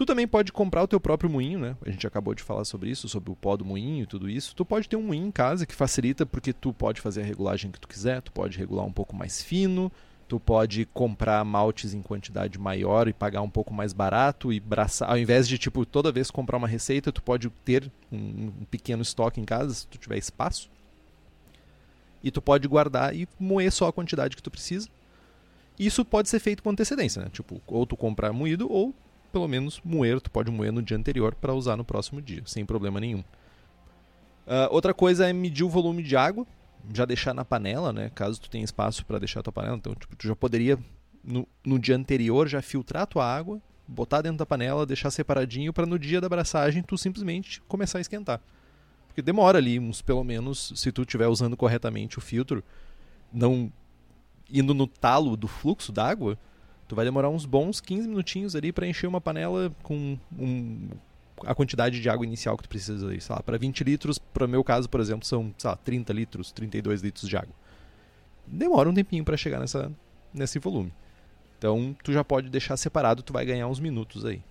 [0.00, 1.76] Tu também pode comprar o teu próprio moinho, né?
[1.84, 4.56] A gente acabou de falar sobre isso, sobre o pó do moinho e tudo isso.
[4.56, 7.70] Tu pode ter um moinho em casa que facilita porque tu pode fazer a regulagem
[7.70, 9.92] que tu quiser, tu pode regular um pouco mais fino,
[10.26, 15.10] tu pode comprar maltes em quantidade maior e pagar um pouco mais barato e braçar,
[15.10, 18.16] ao invés de tipo toda vez comprar uma receita, tu pode ter um,
[18.58, 20.70] um pequeno estoque em casa se tu tiver espaço.
[22.24, 24.88] E tu pode guardar e moer só a quantidade que tu precisa.
[25.78, 27.28] Isso pode ser feito com antecedência, né?
[27.30, 28.94] Tipo, ou tu comprar moído ou
[29.30, 32.64] pelo menos moer, tu pode moer no dia anterior para usar no próximo dia, sem
[32.64, 33.20] problema nenhum.
[34.46, 36.46] Uh, outra coisa é medir o volume de água,
[36.92, 38.10] já deixar na panela, né?
[38.14, 40.78] Caso tu tenha espaço para deixar a tua panela, então tipo, tu já poderia
[41.22, 45.72] no, no dia anterior já filtrar a tua água, botar dentro da panela, deixar separadinho
[45.72, 48.40] para no dia da abraçagem tu simplesmente começar a esquentar.
[49.06, 52.62] Porque demora ali uns pelo menos, se tu estiver usando corretamente o filtro,
[53.32, 53.72] não
[54.48, 56.38] indo no talo do fluxo d'água,
[56.90, 60.88] Tu vai demorar uns bons 15 minutinhos ali para encher uma panela com um,
[61.44, 64.44] a quantidade de água inicial que tu precisa aí, sei lá, para 20 litros, para
[64.48, 67.54] meu caso, por exemplo, são, sei lá, 30 litros, 32 litros de água.
[68.44, 69.92] Demora um tempinho para chegar nessa,
[70.34, 70.92] nesse volume.
[71.56, 74.42] Então, tu já pode deixar separado, tu vai ganhar uns minutos aí.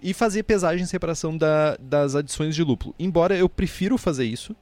[0.00, 2.94] E fazer pesagem e separação da, das adições de lúpulo.
[2.96, 4.54] Embora eu prefiro fazer isso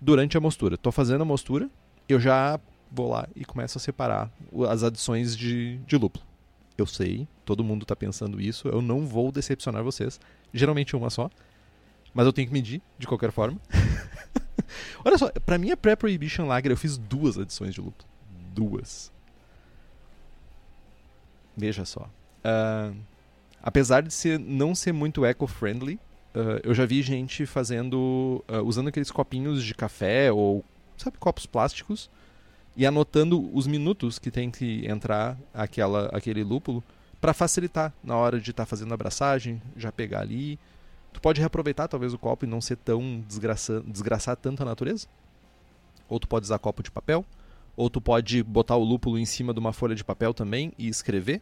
[0.00, 0.78] durante a mostura.
[0.78, 1.68] Tô fazendo a mostura,
[2.08, 2.58] eu já
[2.92, 4.30] vou lá e começo a separar
[4.68, 6.24] as adições de, de lúpulo.
[6.76, 10.20] Eu sei, todo mundo está pensando isso, eu não vou decepcionar vocês.
[10.52, 11.30] Geralmente uma só,
[12.12, 13.58] mas eu tenho que medir de qualquer forma.
[15.04, 18.08] Olha só, para minha pré-prohibition lager eu fiz duas adições de lúpulo.
[18.54, 19.10] Duas.
[21.56, 22.08] Veja só.
[22.44, 22.96] Uh,
[23.62, 25.94] apesar de ser, não ser muito eco-friendly,
[26.34, 28.44] uh, eu já vi gente fazendo.
[28.48, 30.64] Uh, usando aqueles copinhos de café ou,
[30.96, 32.10] sabe, copos plásticos
[32.76, 36.82] e anotando os minutos que tem que entrar aquela, aquele lúpulo
[37.20, 40.58] para facilitar na hora de estar tá fazendo a abraçagem, já pegar ali.
[41.12, 45.06] Tu pode reaproveitar talvez o copo e não ser tão desgraçar, desgraçar tanto a natureza.
[46.08, 47.24] Ou tu pode usar copo de papel,
[47.76, 50.88] ou tu pode botar o lúpulo em cima de uma folha de papel também e
[50.88, 51.40] escrever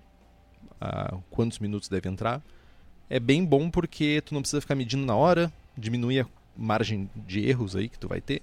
[0.83, 2.43] uh, quantos minutos deve entrar.
[3.09, 7.49] É bem bom porque tu não precisa ficar medindo na hora, diminui a margem de
[7.49, 8.43] erros aí que tu vai ter.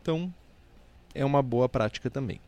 [0.00, 0.32] Então,
[1.14, 2.40] é uma boa prática também.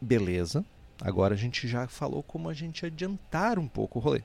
[0.00, 0.64] Beleza.
[1.00, 4.22] Agora a gente já falou como a gente adiantar um pouco o rolê.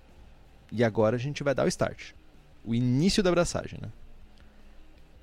[0.71, 2.11] E agora a gente vai dar o start.
[2.63, 3.89] O início da abraçagem, né?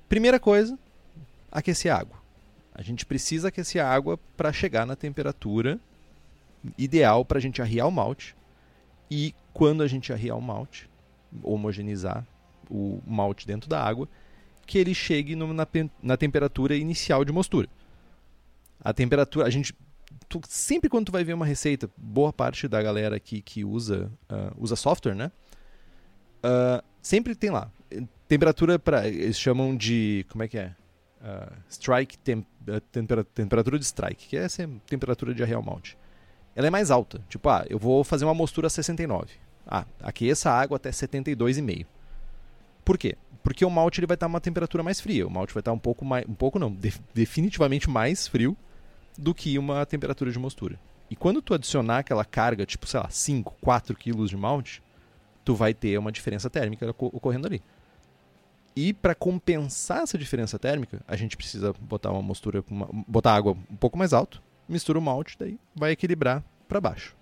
[0.09, 0.77] Primeira coisa,
[1.51, 2.17] aquecer a água.
[2.73, 5.79] A gente precisa aquecer a água para chegar na temperatura
[6.77, 8.35] ideal para a gente arriar o malte.
[9.09, 10.89] E quando a gente arriar o malte,
[11.41, 12.25] homogeneizar
[12.69, 14.07] o malte dentro da água,
[14.67, 15.67] que ele chegue no, na,
[16.03, 17.67] na temperatura inicial de mostura.
[18.79, 19.73] A temperatura, a gente
[20.29, 24.11] tu, sempre quando tu vai ver uma receita, boa parte da galera aqui que usa
[24.29, 25.31] uh, usa software, né?
[26.43, 27.71] Uh, sempre tem lá
[28.27, 30.75] temperatura para eles chamam de como é que é
[31.21, 32.45] uh, strike temp,
[32.91, 35.93] tempera, temperatura de strike, que é essa temperatura de arreal malt.
[36.55, 39.31] Ela é mais alta, tipo ah, eu vou fazer uma mostura a 69.
[39.65, 41.85] Ah, aqueça a água até 72,5.
[42.83, 43.17] Por quê?
[43.47, 45.25] Porque o malte ele vai estar uma temperatura mais fria.
[45.25, 46.25] O malte vai estar um pouco mais.
[46.27, 48.57] Um pouco não, de, definitivamente mais frio
[49.17, 50.77] do que uma temperatura de mostura.
[51.09, 54.83] E quando tu adicionar aquela carga, tipo, sei lá, 5, 4 quilos de malte,
[55.45, 57.61] tu vai ter uma diferença térmica ocorrendo ali.
[58.75, 63.55] E para compensar essa diferença térmica, a gente precisa botar uma mostura, uma, botar água
[63.71, 67.15] um pouco mais alto, mistura o malte, daí vai equilibrar para baixo.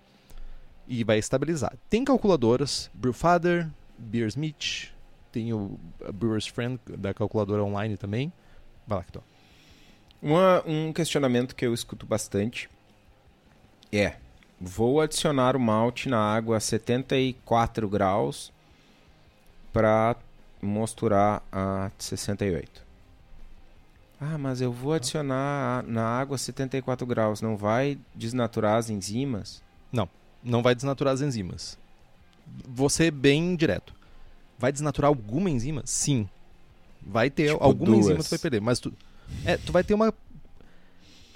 [0.88, 1.76] E vai estabilizar.
[1.88, 4.95] Tem calculadoras, Brewfather, Beersmith,
[5.32, 5.78] tem o
[6.12, 8.32] Brewer's Friend da calculadora online também.
[8.86, 9.22] Vai lá, Kitó.
[10.22, 12.68] Uma, um questionamento que eu escuto bastante
[13.92, 14.16] É.
[14.58, 18.50] Vou adicionar o malte na água a 74 graus
[19.70, 20.16] para
[20.62, 22.86] mosturar a 68.
[24.18, 29.62] Ah, mas eu vou adicionar na água 74 graus, não vai desnaturar as enzimas?
[29.92, 30.08] Não,
[30.42, 31.78] não vai desnaturar as enzimas.
[32.66, 33.94] Você bem direto.
[34.58, 35.82] Vai desnaturar alguma enzima?
[35.84, 36.28] Sim.
[37.02, 38.06] Vai ter Tipo alguma duas.
[38.06, 38.92] enzima que tu vai perder, mas tu
[39.44, 40.12] é, tu vai ter uma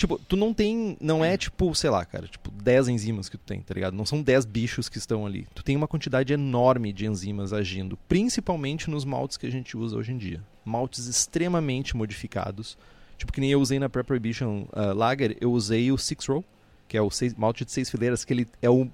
[0.01, 0.97] Tipo, tu não tem.
[0.99, 3.95] Não é tipo, sei lá, cara, tipo, 10 enzimas que tu tem, tá ligado?
[3.95, 5.47] Não são 10 bichos que estão ali.
[5.55, 9.99] Tu tem uma quantidade enorme de enzimas agindo, principalmente nos maltes que a gente usa
[9.99, 10.43] hoje em dia.
[10.65, 12.79] Maltes extremamente modificados.
[13.19, 16.43] Tipo, que nem eu usei na Prep Prohibition uh, Lager, eu usei o Six Row,
[16.89, 18.89] que é o seis, malte de seis fileiras, que ele é o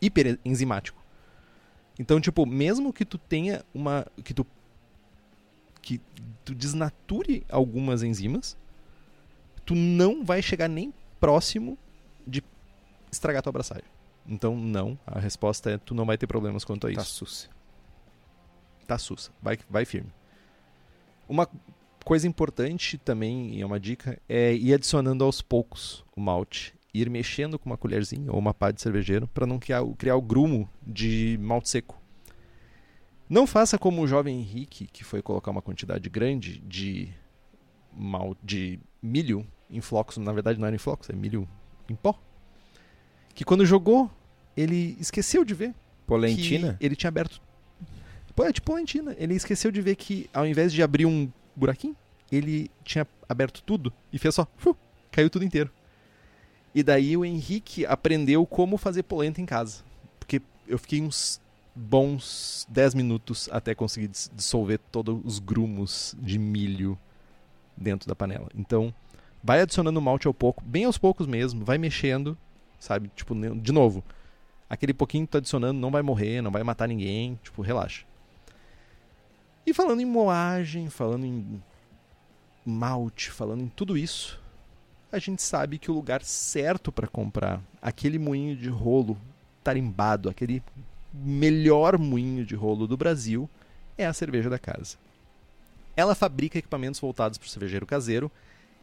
[0.00, 1.03] hiper enzimático.
[1.98, 4.06] Então, tipo, mesmo que tu tenha uma.
[4.24, 4.46] que tu.
[5.80, 6.00] que
[6.44, 8.56] tu desnature algumas enzimas,
[9.64, 11.78] tu não vai chegar nem próximo
[12.26, 12.42] de
[13.10, 13.84] estragar tua abraçagem.
[14.26, 14.98] Então, não.
[15.06, 17.14] A resposta é tu não vai ter problemas quanto a Tá isso.
[17.14, 17.48] sussa.
[18.86, 19.30] Tá sussa.
[19.40, 20.10] Vai, vai firme.
[21.28, 21.48] Uma
[22.04, 26.74] coisa importante também, e é uma dica, é ir adicionando aos poucos o malte.
[26.94, 30.14] Ir mexendo com uma colherzinha ou uma pá de cervejeiro para não criar, o- criar
[30.16, 32.00] o grumo de malte seco.
[33.28, 37.08] Não faça como o jovem Henrique, que foi colocar uma quantidade grande de,
[37.92, 40.16] mal, de milho em flocos.
[40.18, 41.48] Na verdade, não era em flocos, é milho
[41.88, 42.16] em pó.
[43.34, 44.08] Que quando jogou,
[44.56, 45.74] ele esqueceu de ver
[46.06, 46.74] Polentina?
[46.78, 47.40] que ele tinha aberto.
[48.36, 49.16] Pô, é tipo lentina.
[49.18, 51.96] Ele esqueceu de ver que ao invés de abrir um buraquinho,
[52.30, 54.46] ele tinha aberto tudo e fez só.
[55.10, 55.70] caiu tudo inteiro.
[56.74, 59.82] E daí o Henrique aprendeu como fazer polenta em casa.
[60.18, 61.40] Porque eu fiquei uns
[61.74, 66.98] bons 10 minutos até conseguir dis- dissolver todos os grumos de milho
[67.76, 68.48] dentro da panela.
[68.54, 68.92] Então,
[69.42, 72.36] vai adicionando malte ao pouco, bem aos poucos mesmo, vai mexendo,
[72.78, 73.10] sabe?
[73.14, 74.02] Tipo, de novo,
[74.70, 78.04] aquele pouquinho que tu tá adicionando não vai morrer, não vai matar ninguém, tipo, relaxa.
[79.66, 81.62] E falando em moagem, falando em
[82.64, 84.40] malte, falando em tudo isso,
[85.14, 89.16] a gente sabe que o lugar certo para comprar aquele moinho de rolo
[89.62, 90.60] tarimbado, aquele
[91.12, 93.48] melhor moinho de rolo do Brasil,
[93.96, 94.96] é a cerveja da casa.
[95.96, 98.28] Ela fabrica equipamentos voltados para o cervejeiro caseiro,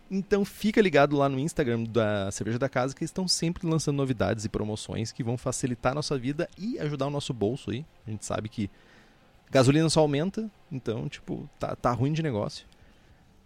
[0.10, 4.46] então fica ligado lá no Instagram da Cerveja da Casa que estão sempre lançando novidades
[4.46, 7.86] e promoções que vão facilitar a nossa vida e ajudar o nosso bolso aí.
[8.08, 8.70] A gente sabe que
[9.50, 12.66] gasolina só aumenta, então, tipo, tá, tá ruim de negócio.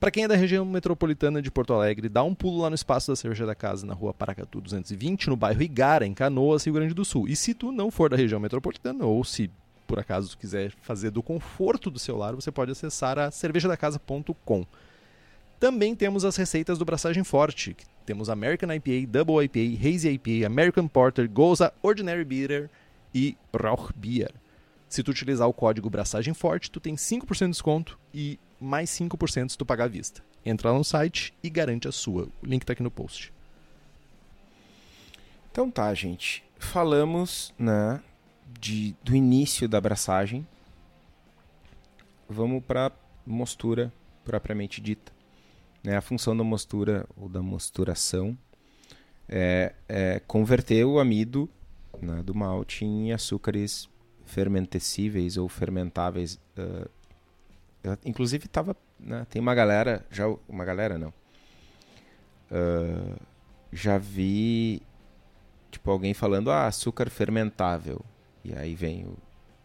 [0.06, 3.12] Para quem é da região metropolitana de Porto Alegre, dá um pulo lá no espaço
[3.12, 6.94] da Cerveja da Casa, na rua Paracatu 220, no bairro Igara, em Canoas, Rio Grande
[6.94, 7.28] do Sul.
[7.28, 9.50] E se tu não for da região metropolitana, ou se
[9.88, 14.68] por acaso quiser fazer do conforto do seu lar, você pode acessar a cervejadacasa.com.
[15.60, 17.76] Também temos as receitas do Braçagem Forte.
[18.06, 22.70] Temos American IPA, Double IPA, Hazy IPA, American Porter, Goza, Ordinary Bitter
[23.12, 24.30] e Rauch Beer.
[24.96, 29.50] Se tu utilizar o código Braçagem Forte, tu tem 5% de desconto e mais 5%
[29.50, 30.24] se tu pagar à vista.
[30.46, 32.30] Entra lá no site e garante a sua.
[32.42, 33.34] O link tá aqui no post.
[35.52, 36.46] Então tá, gente.
[36.58, 38.02] Falamos, né,
[38.58, 40.48] de, do início da abraçagem.
[42.30, 42.90] Vamos para
[43.26, 43.92] mostura
[44.24, 45.12] propriamente dita.
[45.84, 48.38] Né, a função da mostura ou da mosturação
[49.28, 51.50] é, é converter o amido
[52.02, 53.90] né, do malte em açúcares
[54.26, 56.40] fermentecíveis ou fermentáveis.
[57.84, 61.14] eu, inclusive tava, né, tem uma galera, já uma galera não.
[62.52, 63.18] Ah,
[63.72, 64.82] já vi
[65.76, 68.02] tipo, alguém falando, ah, açúcar fermentável.
[68.44, 69.18] E aí vem o,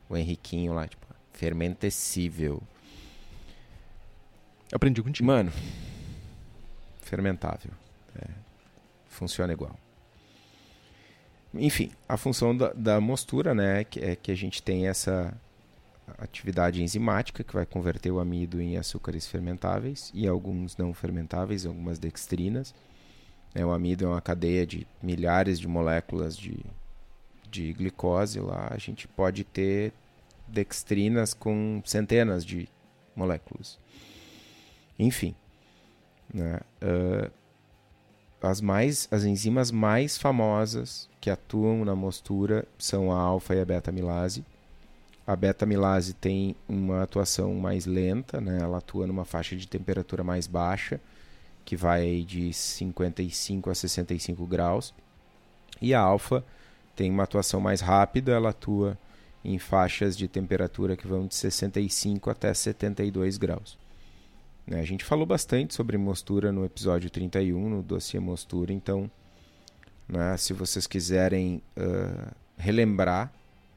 [0.09, 2.63] o Henriquinho lá, tipo, fermentecível.
[4.71, 5.27] Eu aprendi contigo.
[5.27, 5.53] Mano,
[7.01, 7.73] fermentável.
[8.17, 8.29] É,
[9.09, 9.79] funciona igual.
[11.55, 15.35] Enfim, a função da, da mostura, né, que- é que a gente tem essa
[16.19, 21.99] atividade enzimática que vai converter o amido em açúcares fermentáveis e alguns não fermentáveis, algumas
[21.99, 22.75] dextrinas.
[23.55, 26.59] É, o amido é uma cadeia de milhares de moléculas de,
[27.51, 28.69] de glicose lá.
[28.71, 29.93] A gente pode ter
[30.47, 32.69] dextrinas com centenas de
[33.15, 33.79] moléculas.
[34.99, 35.35] Enfim,
[36.33, 36.61] né?
[36.83, 37.31] ah,
[38.43, 43.65] as mais as enzimas mais famosas que atuam na mostura são a alfa e a
[43.65, 44.45] beta amilase.
[45.27, 48.59] A beta amilase tem uma atuação mais lenta, né?
[48.61, 51.01] Ela atua numa faixa de temperatura mais baixa,
[51.65, 54.95] que vai de 55 a 65 graus.
[55.81, 56.45] E a alfa
[56.97, 58.99] tem uma atuação mais rápida, ela atua
[59.45, 63.79] em faixas de temperatura que vão de 65 até 72 graus.
[64.71, 69.11] Né, A gente falou bastante sobre mostura no episódio 31, no dossiê mostura, então
[70.09, 70.37] Né?
[70.37, 73.33] Se vocês quiserem uh, relembrar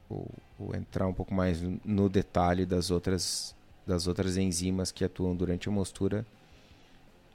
[0.08, 5.34] ou, ou, entrar um pouco mais no detalhe das outras, das outras enzimas que atuam
[5.34, 6.24] durante a mostura,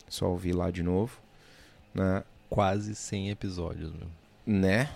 [0.08, 1.20] só ouvir lá de novo.
[1.94, 2.24] Né?
[2.50, 4.08] Quase 100 episódios, meu.
[4.46, 4.90] Né?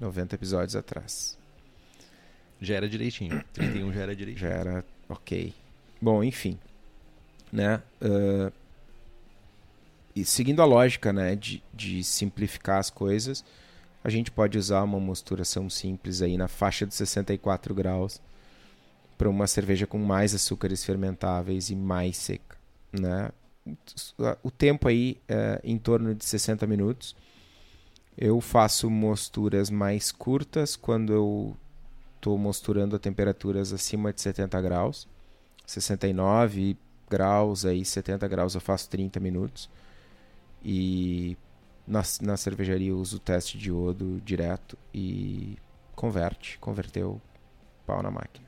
[0.00, 1.38] 90 episódios atrás.
[2.60, 3.42] Já era direitinho.
[3.52, 4.48] 31 já era direitinho.
[4.48, 5.54] Já era ok.
[6.00, 6.58] Bom, enfim.
[7.52, 7.82] Né?
[8.00, 8.52] Uh,
[10.14, 13.44] e seguindo a lógica né, de, de simplificar as coisas,
[14.02, 18.20] a gente pode usar uma mosturação simples aí na faixa de 64 graus
[19.16, 22.56] para uma cerveja com mais açúcares fermentáveis e mais seca.
[22.92, 23.30] Né?
[24.42, 27.14] O tempo aí é em torno de 60 minutos.
[28.16, 31.56] Eu faço mosturas mais curtas quando eu
[32.16, 35.06] estou mosturando a temperaturas acima de 70 graus.
[35.66, 36.76] 69
[37.10, 39.68] graus, aí 70 graus eu faço 30 minutos.
[40.64, 41.36] E
[41.86, 45.58] na, na cervejaria eu uso o teste de iodo direto e
[45.96, 47.20] converte, converteu
[47.86, 48.46] pau na máquina.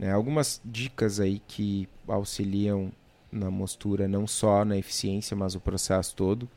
[0.00, 2.90] É, algumas dicas aí que auxiliam
[3.30, 6.48] na mostura, não só na eficiência, mas o processo todo.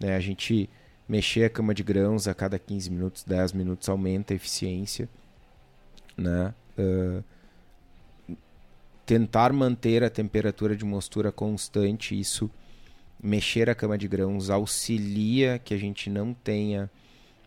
[0.00, 0.16] Né?
[0.16, 0.68] A gente
[1.08, 5.08] mexer a cama de grãos a cada 15 minutos, 10 minutos aumenta a eficiência.
[6.16, 6.54] Né?
[6.78, 7.22] Uh,
[9.04, 12.50] tentar manter a temperatura de mostura constante, isso
[13.22, 16.90] mexer a cama de grãos auxilia que a gente não tenha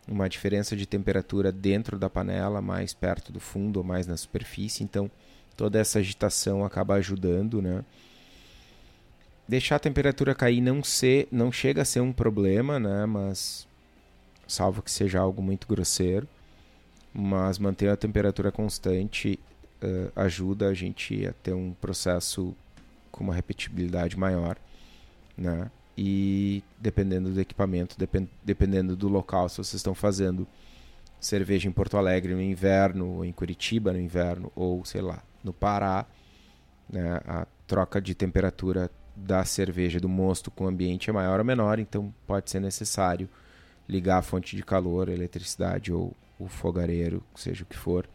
[0.07, 4.83] uma diferença de temperatura dentro da panela, mais perto do fundo ou mais na superfície.
[4.83, 5.09] Então,
[5.57, 7.83] toda essa agitação acaba ajudando, né?
[9.47, 13.05] Deixar a temperatura cair não ser, não chega a ser um problema, né?
[13.05, 13.67] Mas
[14.47, 16.27] salvo que seja algo muito grosseiro,
[17.13, 19.39] mas manter a temperatura constante
[19.85, 22.55] uh, ajuda a gente a ter um processo
[23.11, 24.57] com uma repetibilidade maior
[25.37, 25.69] né?
[25.97, 30.47] E dependendo do equipamento, depend, dependendo do local, se vocês estão fazendo
[31.19, 35.53] cerveja em Porto Alegre no inverno, ou em Curitiba no inverno, ou sei lá, no
[35.53, 36.05] Pará,
[36.89, 37.19] né?
[37.25, 41.79] a troca de temperatura da cerveja do mosto com o ambiente é maior ou menor,
[41.79, 43.29] então pode ser necessário
[43.87, 48.05] ligar a fonte de calor, eletricidade ou o fogareiro, seja o que for,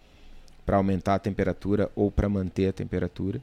[0.65, 3.41] para aumentar a temperatura ou para manter a temperatura.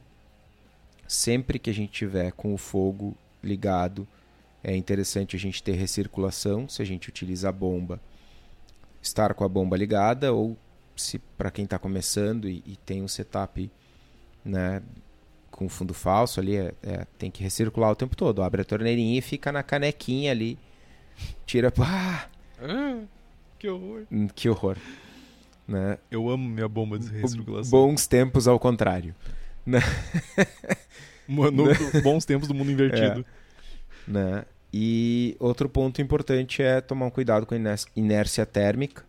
[1.06, 4.06] Sempre que a gente tiver com o fogo ligado.
[4.62, 8.00] É interessante a gente ter recirculação, se a gente utiliza a bomba,
[9.00, 10.56] estar com a bomba ligada, ou
[10.96, 13.70] se para quem está começando e, e, tem um setup
[14.44, 14.82] né,
[15.50, 18.42] com fundo falso ali, é, é, tem que recircular o tempo todo.
[18.42, 20.58] Abre a torneirinha e fica na canequinha ali.
[21.46, 21.72] Tira.
[21.80, 22.28] Ah,
[22.60, 23.04] ah
[23.58, 24.04] que horror.
[24.10, 24.76] Hum, que horror.
[25.68, 25.98] Né?
[26.10, 27.70] Eu amo minha bomba de recirculação.
[27.70, 29.14] Bons tempos ao contrário.
[29.64, 29.80] Né?
[31.28, 31.74] No, né?
[32.02, 33.20] bons tempos do mundo invertido.
[33.20, 34.10] É.
[34.10, 34.44] Né?
[34.72, 37.58] E outro ponto importante é tomar um cuidado com a
[37.94, 39.04] inércia térmica.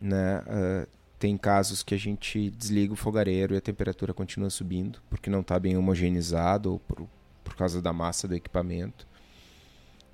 [0.00, 0.38] Né?
[0.46, 0.86] Uh,
[1.18, 5.40] tem casos que a gente desliga o fogareiro e a temperatura continua subindo, porque não
[5.40, 7.08] está bem homogeneizado ou por,
[7.42, 9.04] por causa da massa do equipamento.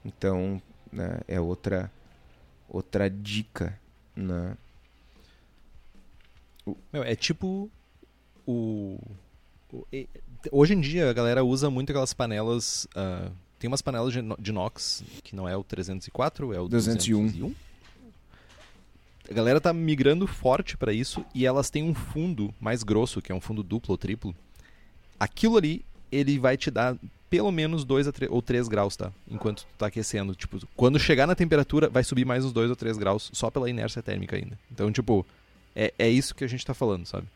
[0.03, 1.93] Então, né, é outra,
[2.67, 3.79] outra dica.
[4.17, 4.57] Né?
[6.93, 7.71] Meu, é tipo
[8.47, 8.99] o
[10.51, 12.87] Hoje em dia a galera usa muito aquelas panelas.
[12.87, 17.27] Uh, tem umas panelas de, de inox, que não é o 304, é o 201.
[17.27, 17.55] 201.
[19.31, 23.31] A galera tá migrando forte para isso e elas têm um fundo mais grosso, que
[23.31, 24.35] é um fundo duplo ou triplo.
[25.21, 26.97] Aquilo ali, ele vai te dar
[27.29, 29.13] pelo menos 2 ou 3 graus, tá?
[29.31, 30.35] Enquanto tu tá aquecendo.
[30.35, 33.71] Tipo, quando chegar na temperatura, vai subir mais uns 2 ou 3 graus só pela
[33.71, 34.59] inércia térmica ainda.
[34.73, 35.25] Então, tipo,
[35.85, 37.27] é, é isso que a gente tá falando, sabe?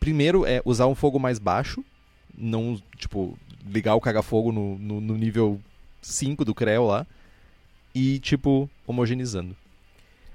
[0.00, 1.84] primeiro é usar um fogo mais baixo,
[2.36, 5.60] não, tipo, ligar o caga-fogo no, no, no, nível
[6.00, 7.06] 5 do Creo lá,
[7.94, 9.54] e, tipo, homogeneizando.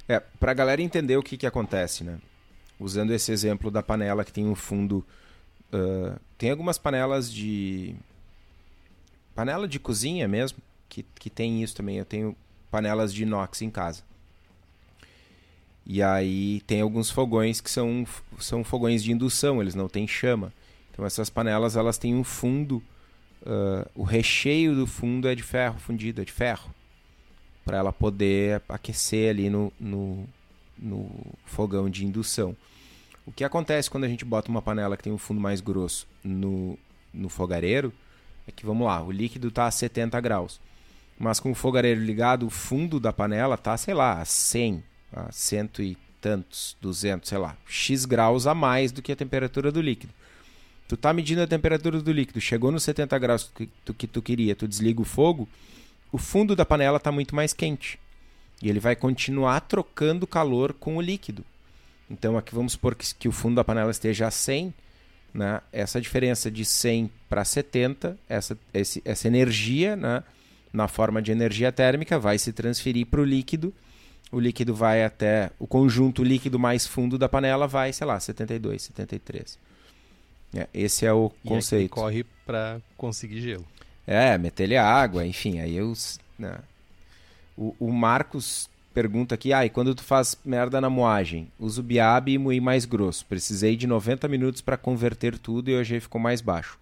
[0.07, 2.19] É, pra galera entender o que que acontece, né?
[2.79, 5.03] Usando esse exemplo da panela que tem um fundo...
[5.73, 7.95] Uh, tem algumas panelas de...
[9.33, 11.97] Panela de cozinha mesmo, que, que tem isso também.
[11.97, 12.35] Eu tenho
[12.69, 14.03] panelas de inox em casa.
[15.85, 18.07] E aí tem alguns fogões que são,
[18.39, 20.51] são fogões de indução, eles não têm chama.
[20.91, 22.81] Então essas panelas elas têm um fundo,
[23.43, 26.73] uh, o recheio do fundo é de ferro fundido, é de ferro,
[27.63, 30.25] para ela poder aquecer ali no, no,
[30.77, 31.09] no
[31.45, 32.55] fogão de indução.
[33.25, 36.07] O que acontece quando a gente bota uma panela que tem um fundo mais grosso
[36.23, 36.77] no,
[37.13, 37.91] no fogareiro
[38.47, 40.59] é que, vamos lá, o líquido está a 70 graus.
[41.17, 44.83] Mas com o fogareiro ligado, o fundo da panela está, sei lá, a 100,
[45.15, 49.71] a cento e tantos, 200, sei lá, x graus a mais do que a temperatura
[49.71, 50.13] do líquido.
[50.87, 53.51] Tu tá medindo a temperatura do líquido, chegou nos 70 graus
[53.85, 55.47] do que tu queria, tu desliga o fogo,
[56.11, 57.99] o fundo da panela está muito mais quente.
[58.61, 61.43] E ele vai continuar trocando calor com o líquido.
[62.09, 64.73] Então aqui vamos supor que, que o fundo da panela esteja a 100,
[65.33, 65.61] né?
[65.71, 70.23] essa diferença de 100 para 70, essa, esse, essa energia, né?
[70.71, 73.73] na forma de energia térmica, vai se transferir para o líquido.
[74.31, 75.51] O líquido vai até.
[75.59, 79.57] O conjunto líquido mais fundo da panela vai, sei lá, 72, 73.
[80.55, 81.83] É, esse é o E conceito.
[81.83, 83.65] aí corre para conseguir gelo.
[84.07, 85.93] É, meter-lhe água, enfim, aí eu.
[86.37, 86.57] né.
[87.57, 91.51] O, o Marcos pergunta aqui, ah, e quando tu faz merda na moagem?
[91.59, 93.25] Uso biabe e moí mais grosso.
[93.25, 96.77] Precisei de 90 minutos para converter tudo e hoje ficou mais baixo.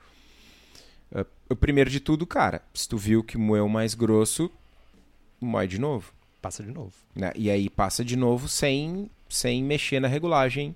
[1.11, 4.51] Uh, o primeiro de tudo, cara, se tu viu que moeu mais grosso,
[5.41, 6.11] moe de novo.
[6.43, 6.91] Passa de novo.
[7.15, 7.31] né?
[7.37, 10.75] E aí passa de novo sem, sem mexer na regulagem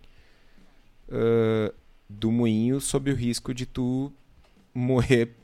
[1.09, 1.75] uh,
[2.07, 4.09] do moinho sob o risco de tu
[4.73, 5.35] morrer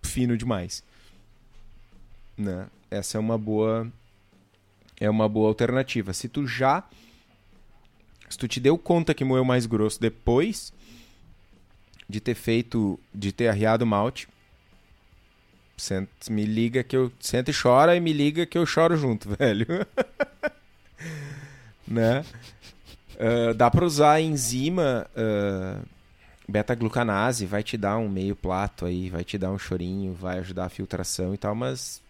[0.00, 0.84] fino demais.
[2.38, 2.68] Né?
[2.88, 3.92] Essa é uma boa
[5.00, 6.12] é uma boa alternativa.
[6.12, 6.88] Se tu já
[8.30, 10.72] se tu te deu conta que moeu mais grosso depois
[12.08, 14.28] de ter feito de ter arriado malte,
[15.76, 19.28] senta, me liga que eu senta e chora e me liga que eu choro junto,
[19.36, 19.86] velho.
[21.86, 22.24] né?
[23.14, 25.82] Uh, dá para usar a enzima uh,
[26.48, 30.66] beta-glucanase, vai te dar um meio plato aí, vai te dar um chorinho, vai ajudar
[30.66, 32.02] a filtração e tal, mas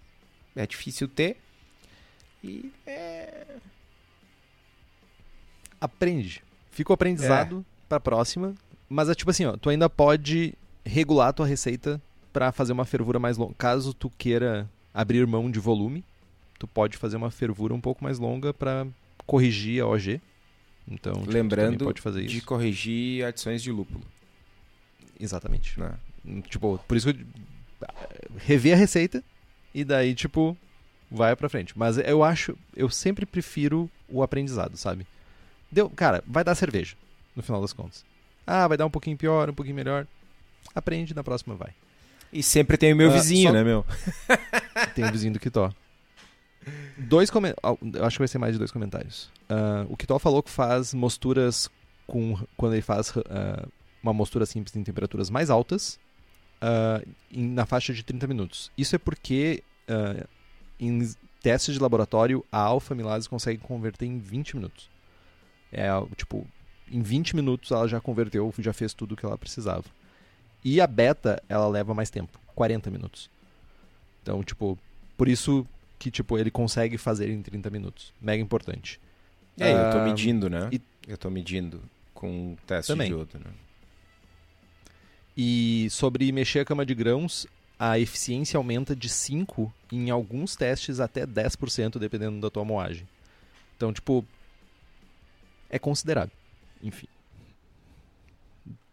[0.57, 1.37] é difícil ter.
[2.43, 3.47] E é...
[5.81, 6.43] Aprende.
[6.71, 8.55] Fica o aprendizado pra próxima.
[8.89, 10.55] Mas é tipo assim, ó, tu ainda pode
[10.85, 12.01] regular a tua receita
[12.33, 13.55] pra fazer uma fervura mais longa.
[13.59, 16.05] Caso tu queira abrir mão de volume,
[16.59, 18.87] tu pode fazer uma fervura um pouco mais longa pra
[19.27, 20.21] corrigir a OG.
[20.89, 22.47] Então, tipo, Lembrando pode fazer de isso.
[22.47, 24.03] corrigir adições de lúpulo.
[25.19, 25.79] Exatamente.
[25.79, 25.93] Né?
[26.49, 27.27] Tipo, por isso que eu
[28.39, 29.23] rever a receita
[29.75, 30.57] e daí, tipo,
[31.11, 31.77] vai pra frente.
[31.79, 35.07] Mas eu acho, eu sempre prefiro o aprendizado, sabe?
[35.71, 36.97] Deu, cara, vai dar cerveja,
[37.35, 38.05] no final das contas.
[38.47, 40.07] Ah, vai dar um pouquinho pior, um pouquinho melhor.
[40.75, 41.73] Aprende, na próxima vai.
[42.33, 43.85] E sempre tem o meu Ah, vizinho, só- né, meu?
[44.95, 45.71] Tem o vizinho do Kitó.
[46.97, 47.79] Dois comentários.
[47.95, 49.31] Eu acho que vai ser mais de dois comentários.
[49.49, 51.69] Ah, o Kitó falou que faz mosturas
[52.07, 52.39] com.
[52.57, 53.67] Quando ele faz ah,
[54.03, 55.99] uma mostura simples em temperaturas mais altas,
[56.61, 58.71] ah, em- na faixa de 30 minutos.
[58.79, 60.27] Isso é porque ah,
[60.81, 61.07] em
[61.43, 64.89] testes de laboratório a alfa-milase consegue converter em 20 minutos.
[65.73, 66.47] É tipo,
[66.91, 69.85] em 20 minutos ela já converteu, já fez tudo o que ela precisava.
[70.65, 73.29] E a beta, ela leva mais tempo, 40 minutos.
[74.23, 74.79] Então, tipo,
[75.17, 75.67] por isso
[75.99, 78.13] que tipo ele consegue fazer em 30 minutos.
[78.21, 79.01] Mega importante.
[79.59, 80.69] É, eu tô Ah, medindo, né?
[80.73, 81.83] e- Eu tô medindo
[82.15, 83.09] com teste Também.
[83.09, 83.51] de iodo, né?
[85.37, 87.47] E sobre mexer a cama de grãos,
[87.79, 93.07] a eficiência aumenta de 5 em alguns testes até 10% dependendo da tua moagem.
[93.77, 94.25] Então, tipo,
[95.69, 96.33] é considerável.
[96.83, 97.09] Enfim.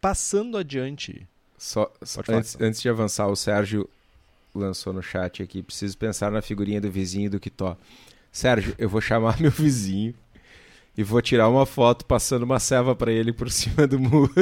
[0.01, 1.27] Passando adiante,
[1.59, 3.87] Só, falar, antes, antes de avançar, o Sérgio
[4.55, 5.61] lançou no chat aqui.
[5.61, 7.77] Preciso pensar na figurinha do vizinho do Kitó.
[8.31, 10.15] Sérgio, eu vou chamar meu vizinho
[10.97, 14.33] e vou tirar uma foto passando uma ceva pra ele por cima do muro.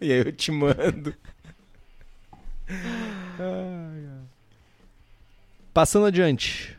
[0.00, 1.14] e aí eu te mando.
[5.74, 6.74] Passando adiante,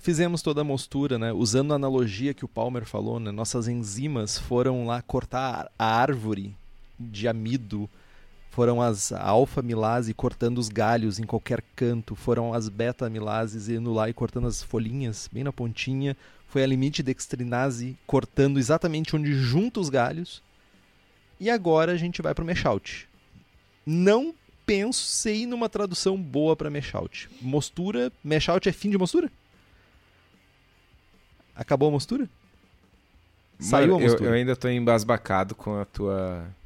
[0.00, 1.32] fizemos toda a mostura, né?
[1.32, 3.30] Usando a analogia que o Palmer falou, né?
[3.30, 6.56] Nossas enzimas foram lá cortar a árvore
[6.98, 7.88] de amido,
[8.58, 14.12] foram as alfa-milase cortando os galhos em qualquer canto, foram as beta-milases indo lá e
[14.12, 16.16] cortando as folhinhas bem na pontinha,
[16.48, 20.42] foi a limite dextrinase cortando exatamente onde junta os galhos.
[21.38, 23.08] E agora a gente vai para o meshout.
[23.86, 24.34] Não
[24.66, 27.30] pensei numa tradução boa para meshout.
[27.40, 29.30] Mostura, meshout é fim de mostura?
[31.54, 32.28] Acabou a mostura?
[33.60, 34.30] Saiu a Mano, eu, mostura.
[34.30, 36.57] eu ainda tô embasbacado com a tua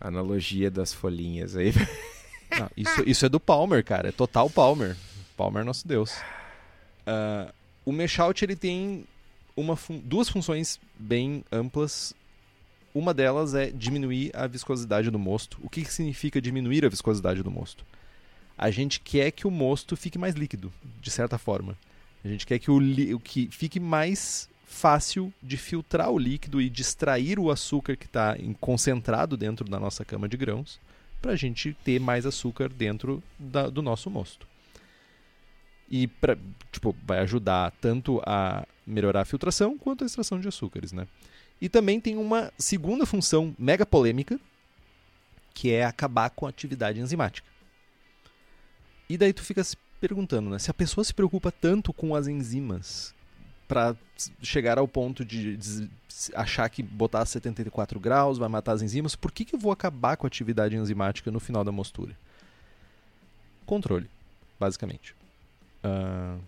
[0.00, 1.72] analogia das folhinhas aí.
[2.58, 4.08] Não, isso, isso é do Palmer, cara.
[4.08, 4.96] É total Palmer.
[5.36, 6.14] Palmer é nosso Deus.
[7.06, 7.52] Ah,
[7.84, 9.04] o meshout ele tem
[9.56, 12.14] uma fun- duas funções bem amplas.
[12.94, 15.58] Uma delas é diminuir a viscosidade do mosto.
[15.62, 17.84] O que, que significa diminuir a viscosidade do mosto?
[18.56, 21.76] A gente quer que o mosto fique mais líquido, de certa forma.
[22.24, 27.38] A gente quer que o que fique mais fácil de filtrar o líquido e distrair
[27.38, 30.80] o açúcar que está concentrado dentro da nossa cama de grãos
[31.22, 34.46] para a gente ter mais açúcar dentro da- do nosso mosto.
[35.88, 36.36] E pra,
[36.72, 41.06] tipo, vai ajudar tanto a melhorar a filtração quanto a extração de açúcares, né?
[41.60, 44.38] E também tem uma segunda função mega polêmica,
[45.54, 47.48] que é acabar com a atividade enzimática.
[49.08, 50.58] E daí tu fica se perguntando, né?
[50.58, 53.14] Se a pessoa se preocupa tanto com as enzimas
[53.66, 53.96] para
[54.42, 55.58] chegar ao ponto de,
[56.34, 60.16] achar que botar 74 graus vai matar as enzimas, por que, que eu vou acabar
[60.16, 62.16] com a atividade enzimática no final da mostura?
[63.64, 64.08] Controle,
[64.58, 65.14] basicamente.
[65.84, 66.40] Uh,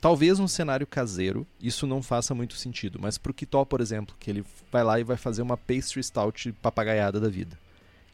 [0.00, 4.14] talvez num cenário caseiro isso não faça muito sentido, mas para o Kitó, por exemplo,
[4.18, 7.58] que ele vai lá e vai fazer uma pastry stout papagaiada da vida,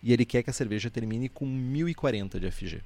[0.02, 2.82] e ele quer que a cerveja termine com 1040 de FG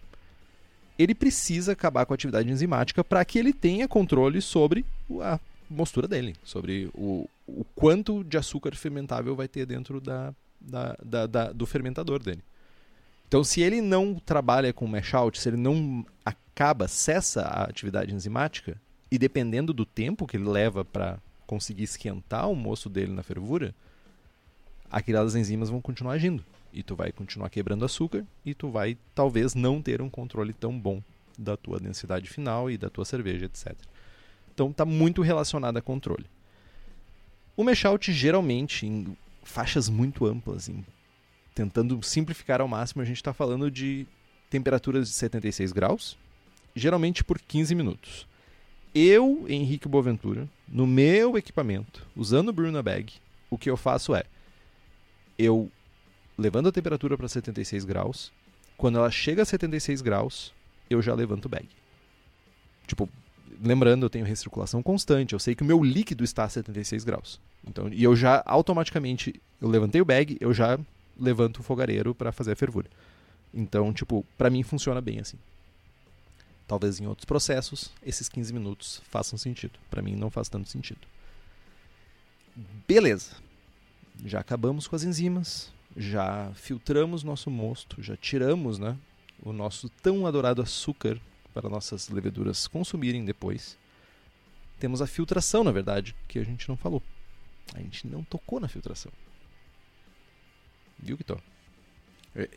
[0.99, 4.85] ele precisa acabar com a atividade enzimática para que ele tenha controle sobre
[5.21, 5.39] a
[5.69, 11.27] mostura dele, sobre o, o quanto de açúcar fermentável vai ter dentro da, da, da,
[11.27, 12.43] da, do fermentador dele.
[13.29, 18.15] Então, se ele não trabalha com mash out, se ele não acaba, cessa a atividade
[18.15, 18.81] enzimática,
[19.11, 23.75] e dependendo do tempo que ele leva para conseguir esquentar o moço dele na fervura,
[24.91, 26.45] aquelas enzimas vão continuar agindo
[26.77, 30.79] e tu vai continuar quebrando açúcar e tu vai talvez não ter um controle tão
[30.79, 31.03] bom
[31.39, 33.75] da tua densidade final e da tua cerveja, etc.
[34.55, 36.27] Então está muito relacionado a controle.
[37.57, 40.85] O mashout geralmente em faixas muito amplas, em,
[41.55, 44.07] tentando simplificar ao máximo, a gente está falando de
[44.51, 46.19] temperaturas de 76 graus,
[46.75, 48.27] geralmente por 15 minutos.
[48.95, 53.15] Eu, Henrique Boaventura, no meu equipamento, usando o Bruna Bag,
[53.49, 54.25] o que eu faço é
[55.39, 55.71] eu
[56.37, 58.33] levando a temperatura para 76 graus.
[58.77, 60.53] Quando ela chega a 76 graus,
[60.91, 61.69] eu já levanto o bag.
[62.87, 63.09] Tipo,
[63.63, 67.41] lembrando, eu tenho recirculação constante, eu sei que o meu líquido está a 76 graus.
[67.67, 70.79] Então, e eu já automaticamente, eu levantei o bag, eu já
[71.19, 72.89] levanto o fogareiro para fazer a fervura.
[73.53, 75.39] Então, tipo, para mim funciona bem assim.
[76.67, 79.79] Talvez em outros processos esses 15 minutos façam sentido.
[79.91, 81.01] Para mim não faz tanto sentido.
[82.87, 83.37] Beleza.
[84.25, 88.97] Já acabamos com as enzimas, já filtramos nosso mosto, já tiramos né,
[89.43, 91.19] o nosso tão adorado açúcar
[91.55, 93.79] para nossas leveduras consumirem depois.
[94.79, 97.03] Temos a filtração, na verdade, que a gente não falou.
[97.75, 99.11] A gente não tocou na filtração.
[100.99, 101.41] Viu, Kitor?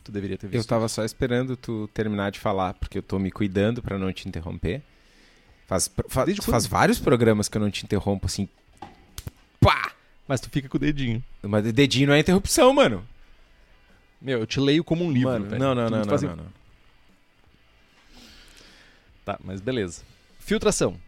[0.03, 0.55] Tu deveria ter visto.
[0.55, 4.11] Eu estava só esperando tu terminar de falar, porque eu estou me cuidando para não
[4.11, 4.81] te interromper.
[5.65, 8.49] Faz, faz, faz vários programas que eu não te interrompo assim.
[9.61, 9.93] Pá!
[10.27, 11.23] Mas tu fica com o dedinho.
[11.41, 13.07] Mas dedinho não é interrupção, mano.
[14.21, 15.59] Meu, eu te leio como um livro, Mano, velho.
[15.59, 16.21] Não, não, não, não, faz...
[16.21, 16.45] não, não.
[19.23, 20.03] Tá, mas beleza.
[20.39, 20.99] Filtração.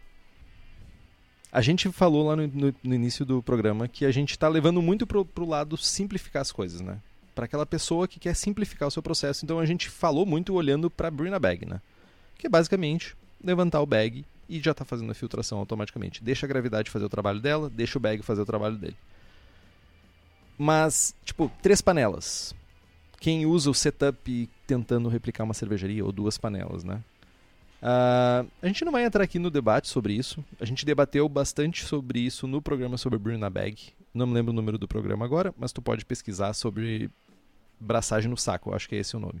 [1.50, 4.80] A gente falou lá no, no, no início do programa que a gente está levando
[4.80, 6.98] muito pro, pro lado simplificar as coisas, né?
[7.34, 9.44] Para aquela pessoa que quer simplificar o seu processo.
[9.44, 11.80] Então a gente falou muito olhando para Brina Bag, né?
[12.38, 16.24] Que é basicamente levantar o bag e já está fazendo a filtração automaticamente.
[16.24, 18.96] Deixa a gravidade fazer o trabalho dela, deixa o bag fazer o trabalho dele.
[20.56, 22.54] Mas, tipo, três panelas
[23.22, 27.00] quem usa o setup tentando replicar uma cervejaria ou duas panelas, né?
[27.80, 30.44] Uh, a gente não vai entrar aqui no debate sobre isso.
[30.60, 33.76] A gente debateu bastante sobre isso no programa sobre Brew na Bag.
[34.12, 37.08] Não me lembro o número do programa agora, mas tu pode pesquisar sobre
[37.78, 38.74] braçagem no saco.
[38.74, 39.40] Acho que é esse o nome.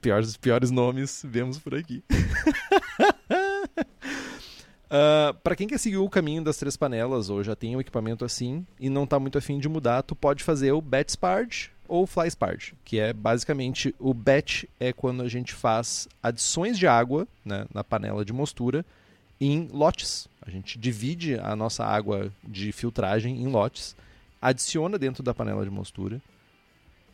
[0.00, 2.04] Piores, piores nomes vemos por aqui.
[4.94, 8.26] Ah, para quem quer seguir o caminho das três panelas ou já tem um equipamento
[8.26, 12.06] assim e não está muito afim de mudar, tu pode fazer o batch sparge ou
[12.06, 17.26] fly sparge, que é basicamente o batch é quando a gente faz adições de água
[17.42, 18.84] né, na panela de mostura
[19.40, 20.28] em lotes.
[20.42, 23.96] A gente divide a nossa água de filtragem em lotes,
[24.42, 26.20] adiciona dentro da panela de mostura,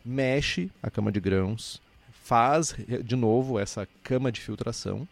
[0.03, 1.81] mexe a cama de grãos,
[2.23, 2.75] faz
[3.05, 5.07] de novo essa cama de filtração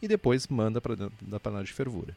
[0.00, 2.16] e depois manda para dentro da panela de fervura.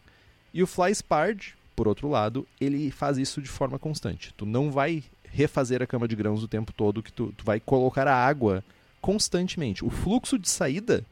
[0.54, 4.34] E o Fly Spard, por outro lado, ele faz isso de forma constante.
[4.36, 7.60] Tu não vai refazer a cama de grãos o tempo todo, que tu, tu vai
[7.60, 8.64] colocar a água
[9.02, 9.84] constantemente.
[9.84, 11.06] O fluxo de saída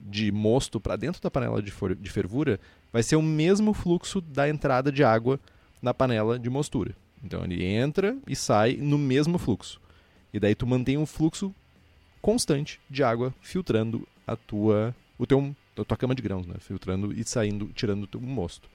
[0.00, 2.58] de mosto para dentro da panela de, de fervura
[2.92, 5.38] vai ser o mesmo fluxo da entrada de água
[5.82, 6.94] na panela de mostura.
[7.22, 9.80] Então ele entra e sai no mesmo fluxo.
[10.32, 11.54] E daí tu mantém um fluxo
[12.22, 16.54] constante de água filtrando a tua o teu a tua cama de grãos, né?
[16.60, 18.68] Filtrando e saindo, tirando o teu mosto.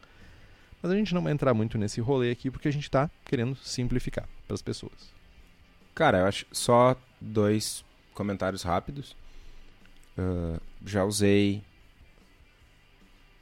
[0.81, 3.55] Mas a gente não vai entrar muito nesse rolê aqui porque a gente está querendo
[3.55, 5.11] simplificar para as pessoas.
[5.95, 7.83] Cara, eu acho só dois
[8.13, 9.15] comentários rápidos.
[10.17, 11.63] Uh, já usei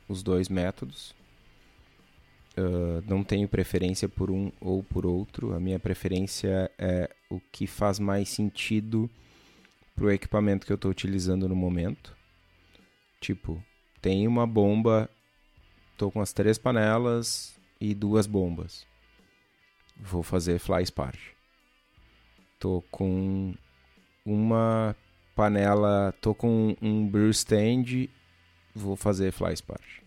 [0.07, 1.13] os dois métodos.
[2.57, 5.53] Uh, não tenho preferência por um ou por outro.
[5.53, 9.09] A minha preferência é o que faz mais sentido
[9.95, 12.15] para o equipamento que eu estou utilizando no momento.
[13.23, 13.63] Tipo,
[14.01, 15.09] tem uma bomba,
[15.97, 18.85] tô com as três panelas e duas bombas.
[19.95, 21.31] Vou fazer fly sparge.
[22.59, 23.53] Tô com
[24.25, 24.93] uma
[25.33, 28.09] panela, tô com um brew stand,
[28.75, 30.03] vou fazer fly sparge.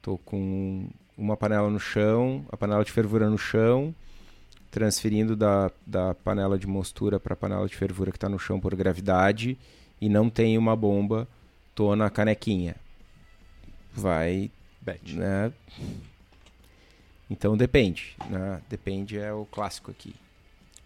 [0.00, 3.94] Tô com uma panela no chão, a panela de fervura no chão,
[4.70, 8.58] transferindo da, da panela de mostura para a panela de fervura que está no chão
[8.58, 9.58] por gravidade
[10.00, 11.28] e não tem uma bomba,
[11.74, 12.76] tô na canequinha.
[13.92, 14.50] Vai,
[14.80, 15.14] Bet.
[15.16, 15.52] né?
[17.30, 18.60] Então depende, né?
[18.68, 20.14] Depende é o clássico aqui.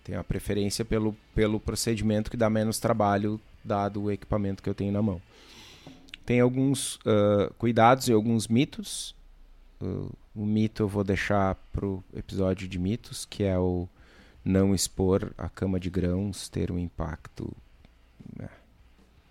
[0.04, 4.74] Tenho a preferência pelo, pelo procedimento que dá menos trabalho dado o equipamento que eu
[4.74, 5.20] tenho na mão.
[6.24, 9.14] Tem alguns ah, cuidados e alguns mitos.
[9.80, 13.88] Uh, o mito eu vou deixar pro episódio de mitos, que é o
[14.44, 17.54] não expor a cama de grãos ter um impacto.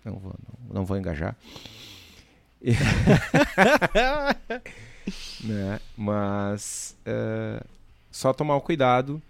[0.08, 1.36] Não vou, não, não vou engajar.
[5.44, 5.80] né?
[5.96, 7.62] Mas eh,
[8.10, 9.20] só tomar o cuidado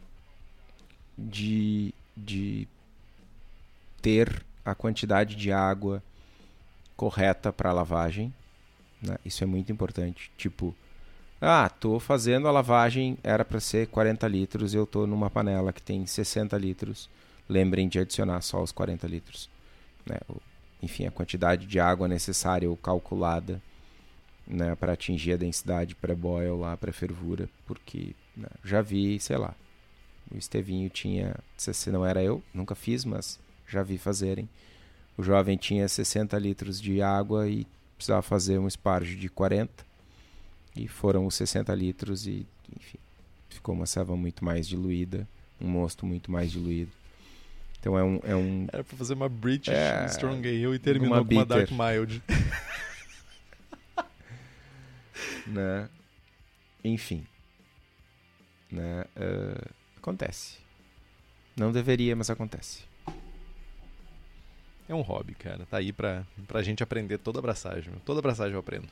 [1.17, 2.69] de, de
[4.01, 6.03] ter a quantidade de água
[6.97, 8.33] correta para lavagem.
[9.03, 9.17] né?
[9.25, 10.31] Isso é muito importante.
[10.39, 10.75] Tipo,
[11.41, 15.83] ah, tô fazendo a lavagem, era para ser 40 litros, eu tô numa panela que
[15.83, 17.11] tem 60 litros.
[17.49, 19.51] Lembrem de adicionar só os 40 litros.
[20.07, 20.19] né?
[20.83, 23.61] Enfim, a quantidade de água necessária ou calculada
[24.47, 29.55] né, para atingir a densidade pré-boil lá, pré-fervura, porque né, já vi, sei lá,
[30.31, 34.49] o Estevinho tinha, se não era eu, nunca fiz, mas já vi fazerem.
[35.17, 37.67] O jovem tinha 60 litros de água e
[37.97, 39.85] precisava fazer um esparge de 40
[40.77, 42.99] e foram os 60 litros e, enfim,
[43.49, 45.27] ficou uma ceva muito mais diluída,
[45.61, 46.93] um mosto muito mais diluído.
[47.81, 51.17] Então é um, é um Era pra fazer uma British É, Strong Ale e terminou
[51.17, 51.71] uma com uma Dark.
[51.71, 52.23] Mild.
[55.47, 55.89] né?
[56.85, 57.27] Enfim,
[58.71, 59.05] né?
[59.17, 60.59] eh, acontece.
[61.57, 62.85] Não deveria, mas acontece.
[64.89, 65.67] É um hobby, cara.
[65.67, 67.93] Tá aí pra, pra gente aprender toda abraçagem.
[68.05, 68.89] Toda abraçagem eu aprendo.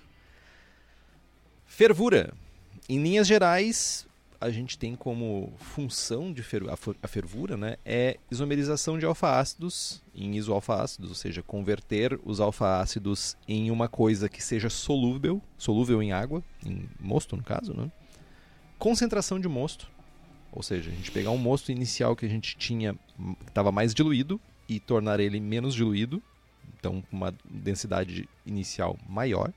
[1.66, 2.32] Fervura.
[2.88, 4.05] Em linhas gerais,
[4.40, 9.04] a gente tem como função de fer a, fer- a fervura, né, é isomerização de
[9.06, 16.02] alfa-ácidos em isoalfa-ácidos, ou seja, converter os alfa-ácidos em uma coisa que seja solúvel, solúvel
[16.02, 17.90] em água, em mosto no caso, né?
[18.78, 19.90] Concentração de mosto,
[20.52, 23.94] ou seja, a gente pegar um mosto inicial que a gente tinha, que estava mais
[23.94, 26.22] diluído, e tornar ele menos diluído,
[26.78, 29.52] então com uma densidade inicial maior.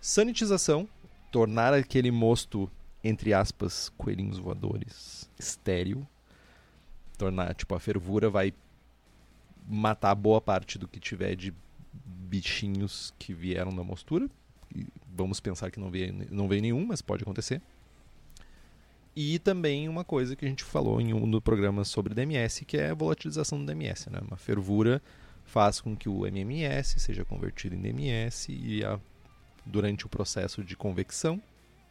[0.00, 0.88] Sanitização,
[1.32, 2.70] tornar aquele mosto,
[3.04, 6.06] entre aspas, coelhinhos voadores, estéril.
[7.18, 8.52] Tornar, tipo, a fervura vai
[9.68, 11.52] matar boa parte do que tiver de
[11.92, 14.28] bichinhos que vieram da mostura.
[14.74, 17.60] E vamos pensar que não veio, não veio nenhum, mas pode acontecer.
[19.14, 22.76] E também uma coisa que a gente falou em um do programa sobre DMS, que
[22.76, 24.10] é a volatilização do DMS.
[24.10, 24.18] Né?
[24.26, 25.00] Uma fervura
[25.44, 28.98] faz com que o MMS seja convertido em DMS e a-
[29.64, 31.40] durante o processo de convecção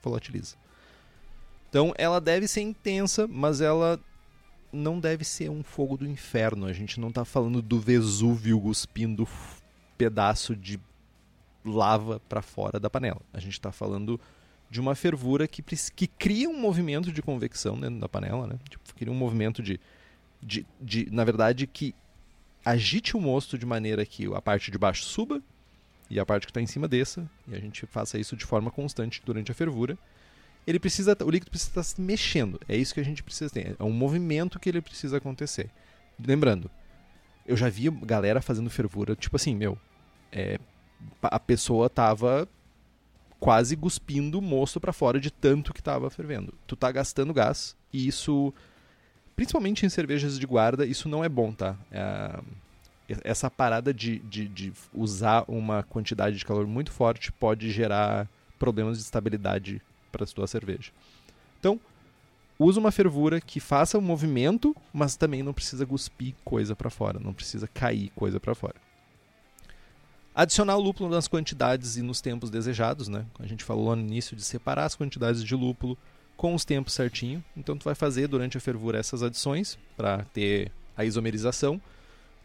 [0.02, 0.58] volatiliza.
[1.74, 4.00] Então ela deve ser intensa, mas ela
[4.72, 6.68] não deve ser um fogo do inferno.
[6.68, 9.28] A gente não está falando do Vesúvio cuspindo
[9.98, 10.80] pedaço de
[11.66, 13.22] lava para fora da panela.
[13.34, 14.22] A gente está falando
[14.70, 15.64] de uma fervura que,
[15.96, 18.60] que cria um movimento de convecção dentro da panela, né?
[18.70, 19.80] Tipo, cria um movimento de,
[20.44, 21.96] de, de, na verdade, que
[22.64, 25.42] agite o mosto de maneira que a parte de baixo suba
[26.08, 28.70] e a parte que está em cima desça, e a gente faça isso de forma
[28.70, 29.98] constante durante a fervura.
[30.66, 32.60] Ele precisa, o líquido precisa estar se mexendo.
[32.68, 33.76] É isso que a gente precisa ter.
[33.78, 35.70] É um movimento que ele precisa acontecer.
[36.26, 36.70] Lembrando,
[37.46, 39.78] eu já vi galera fazendo fervura, tipo assim, meu,
[40.32, 40.60] é,
[41.22, 42.48] a pessoa tava
[43.40, 46.54] quase cuspindo o mosto para fora de tanto que tava fervendo.
[46.66, 48.54] Tu tá gastando gás e isso,
[49.36, 51.76] principalmente em cervejas de guarda, isso não é bom, tá?
[51.92, 52.40] É,
[53.24, 58.98] essa parada de, de, de usar uma quantidade de calor muito forte pode gerar problemas
[58.98, 59.82] de estabilidade
[60.14, 60.92] para tua cerveja.
[61.60, 61.80] Então,
[62.60, 67.20] usa uma fervura que faça um movimento, mas também não precisa cuspir coisa para fora,
[67.20, 68.76] não precisa cair coisa para fora.
[70.36, 73.26] Adicionar o lúpulo nas quantidades e nos tempos desejados, né?
[73.40, 75.98] A gente falou lá no início de separar as quantidades de lúpulo
[76.36, 77.44] com os tempos certinho.
[77.56, 81.80] Então tu vai fazer durante a fervura essas adições para ter a isomerização.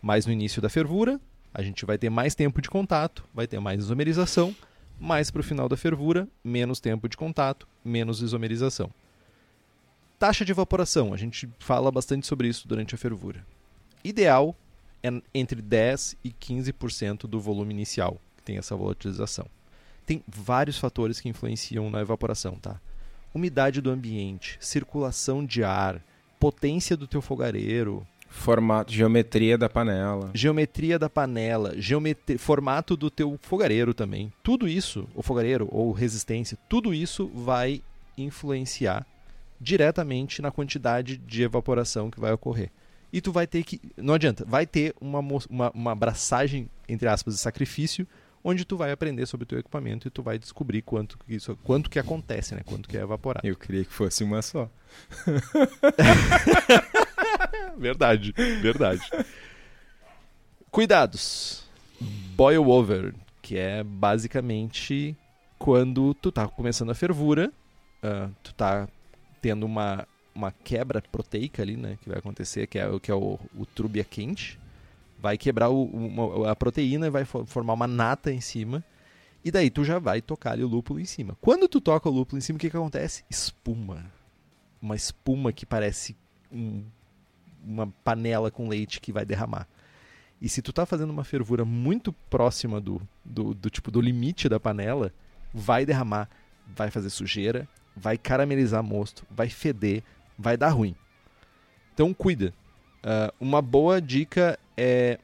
[0.03, 1.21] Mas no início da fervura,
[1.53, 4.55] a gente vai ter mais tempo de contato, vai ter mais isomerização.
[4.99, 8.91] Mais para o final da fervura, menos tempo de contato, menos isomerização.
[10.19, 13.47] Taxa de evaporação, a gente fala bastante sobre isso durante a fervura.
[14.03, 14.57] Ideal
[15.03, 19.47] é entre 10 e 15% do volume inicial que tem essa volatilização.
[20.05, 22.81] Tem vários fatores que influenciam na evaporação, tá?
[23.33, 26.03] Umidade do ambiente, circulação de ar,
[26.41, 30.31] potência do teu fogareiro, Formato, geometria da panela.
[30.35, 34.33] Geometria da panela, geometria, formato do teu fogareiro também.
[34.43, 37.83] Tudo isso, o fogareiro ou resistência, tudo isso vai
[38.17, 39.07] influenciar
[39.61, 42.71] diretamente na quantidade de evaporação que vai ocorrer.
[43.13, 43.81] E tu vai ter que.
[43.97, 48.07] Não adianta, vai ter uma, uma, uma abraçagem, entre aspas, de sacrifício,
[48.45, 51.57] onde tu vai aprender sobre o teu equipamento e tu vai descobrir quanto que, isso,
[51.65, 52.61] quanto que acontece, né?
[52.65, 53.47] Quanto que é evaporado.
[53.47, 54.71] Eu queria que fosse uma só.
[57.79, 59.03] verdade, verdade.
[60.71, 61.65] Cuidados.
[62.37, 65.17] Boil over, que é basicamente
[65.59, 67.53] quando tu tá começando a fervura,
[68.03, 68.89] uh, tu tá
[69.43, 71.99] tendo uma, uma quebra proteica ali, né?
[72.01, 74.59] Que vai acontecer, que é, que é o, o trúbia quente.
[75.19, 78.85] Vai quebrar o, uma, a proteína e vai formar uma nata em cima.
[79.45, 81.37] E daí tu já vai tocar ali o lúpulo em cima.
[81.41, 83.25] Quando tu toca o lúpulo em cima, o que, que acontece?
[83.29, 84.05] Espuma.
[84.81, 86.17] Uma espuma que parece
[86.53, 86.85] um,
[87.69, 89.69] uma panela com leite que vai derramar.
[90.41, 94.49] E se tu tá fazendo uma fervura muito próxima do, do, do tipo do limite
[94.49, 95.13] da panela,
[95.53, 96.29] vai derramar,
[96.67, 100.03] vai fazer sujeira, vai caramelizar mosto, vai feder,
[100.39, 100.95] vai dar ruim.
[101.93, 102.55] Então cuida.
[102.99, 105.19] Uh, uma boa dica é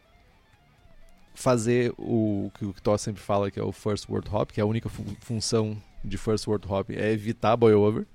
[1.34, 4.62] fazer o que o Tó sempre fala que é o first word hop, que é
[4.62, 8.06] a única fu função de first word hop é evitar boil over.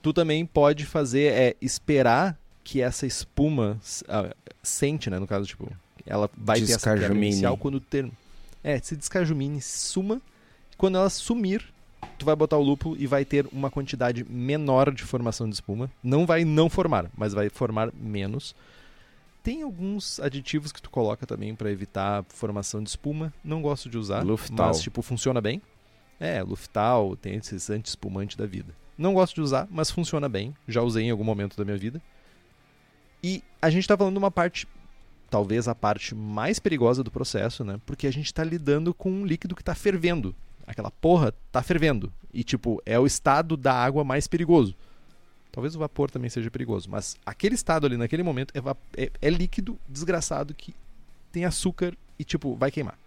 [0.00, 5.70] Tu também pode fazer é esperar que essa espuma uh, sente, né, no caso tipo,
[6.06, 8.12] ela vai ter essa quebra inicial quando o termo
[8.62, 10.20] é, se descajumine, suma.
[10.76, 11.64] Quando ela sumir,
[12.18, 15.90] tu vai botar o lúpulo e vai ter uma quantidade menor de formação de espuma.
[16.02, 18.54] Não vai não formar, mas vai formar menos.
[19.42, 23.32] Tem alguns aditivos que tu coloca também para evitar formação de espuma.
[23.42, 24.68] Não gosto de usar, Luftal.
[24.68, 25.60] mas tipo funciona bem.
[26.20, 28.72] É, Luftal, tem esses anti-espumante da vida.
[28.96, 30.54] Não gosto de usar, mas funciona bem.
[30.68, 32.00] Já usei em algum momento da minha vida.
[33.22, 34.66] E a gente está falando de uma parte,
[35.30, 37.80] talvez a parte mais perigosa do processo, né?
[37.86, 40.34] Porque a gente está lidando com um líquido que está fervendo
[40.66, 42.12] aquela porra tá fervendo.
[42.32, 44.74] E, tipo, é o estado da água mais perigoso.
[45.50, 49.30] Talvez o vapor também seja perigoso, mas aquele estado ali, naquele momento, é, é, é
[49.30, 50.74] líquido desgraçado que
[51.30, 52.98] tem açúcar e, tipo, vai queimar.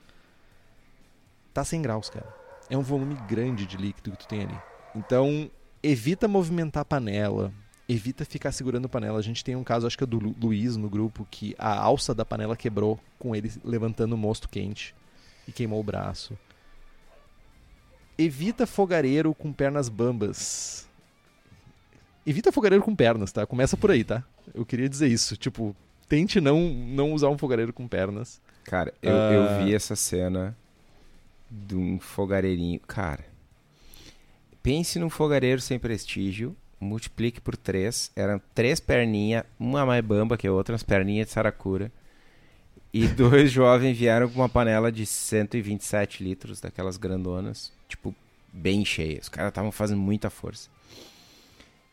[1.54, 2.28] Tá 100 graus, cara.
[2.70, 4.58] É um volume grande de líquido que tu tem ali.
[4.96, 5.50] Então,
[5.82, 7.52] evita movimentar a panela,
[7.88, 9.20] evita ficar segurando a panela.
[9.20, 11.78] A gente tem um caso, acho que é do Lu Luiz no grupo, que a
[11.78, 14.96] alça da panela quebrou com ele levantando o mosto quente
[15.48, 16.38] e queimou o braço.
[18.18, 20.88] Evita fogareiro com pernas bambas.
[22.26, 23.46] Evita fogareiro com pernas, tá?
[23.46, 24.24] Começa por aí, tá?
[24.54, 25.38] Eu queria dizer isso.
[25.38, 25.76] Tipo,
[26.08, 28.42] tente não, não usar um fogareiro com pernas.
[28.64, 29.34] Cara, eu, uh...
[29.34, 30.58] eu vi essa cena
[31.52, 32.80] de um fogareirinho.
[32.80, 33.26] Cara,
[34.64, 38.12] pense num fogareiro sem prestígio, multiplique por três.
[38.16, 41.92] Eram três perninhas, uma mais bamba que a outra, umas perninhas de saracura.
[42.94, 48.16] E dois jovens vieram com uma panela de 127 litros, daquelas grandonas, tipo,
[48.52, 49.20] bem cheia.
[49.22, 50.70] Os caras estavam fazendo muita força.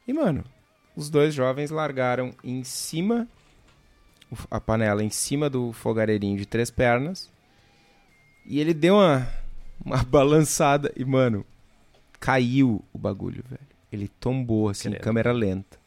[0.07, 0.45] E, mano,
[0.97, 3.27] os dois jovens largaram em cima,
[4.51, 7.31] a panela em cima do fogareirinho de três pernas.
[8.45, 9.29] E ele deu uma,
[9.85, 11.45] uma balançada e, mano,
[12.21, 13.72] caiu o bagulho, velho.
[13.93, 15.79] Ele tombou, assim, câmera lenta.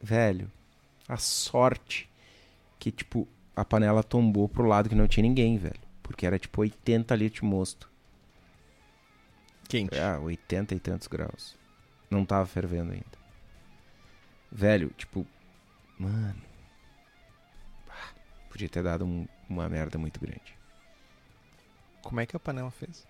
[0.00, 0.50] Velho,
[1.06, 2.08] a sorte
[2.78, 5.80] que, tipo, a panela tombou pro lado que não tinha ninguém, velho.
[6.02, 7.90] Porque era tipo 80 litros de mosto.
[9.68, 9.98] Quente.
[9.98, 11.54] Ah, 80 e tantos graus.
[12.10, 13.18] Não tava fervendo ainda.
[14.50, 15.26] Velho, tipo,
[15.98, 16.40] mano.
[17.90, 18.12] Ah,
[18.48, 20.56] podia ter dado um, uma merda muito grande.
[22.00, 23.06] Como é que a panela fez?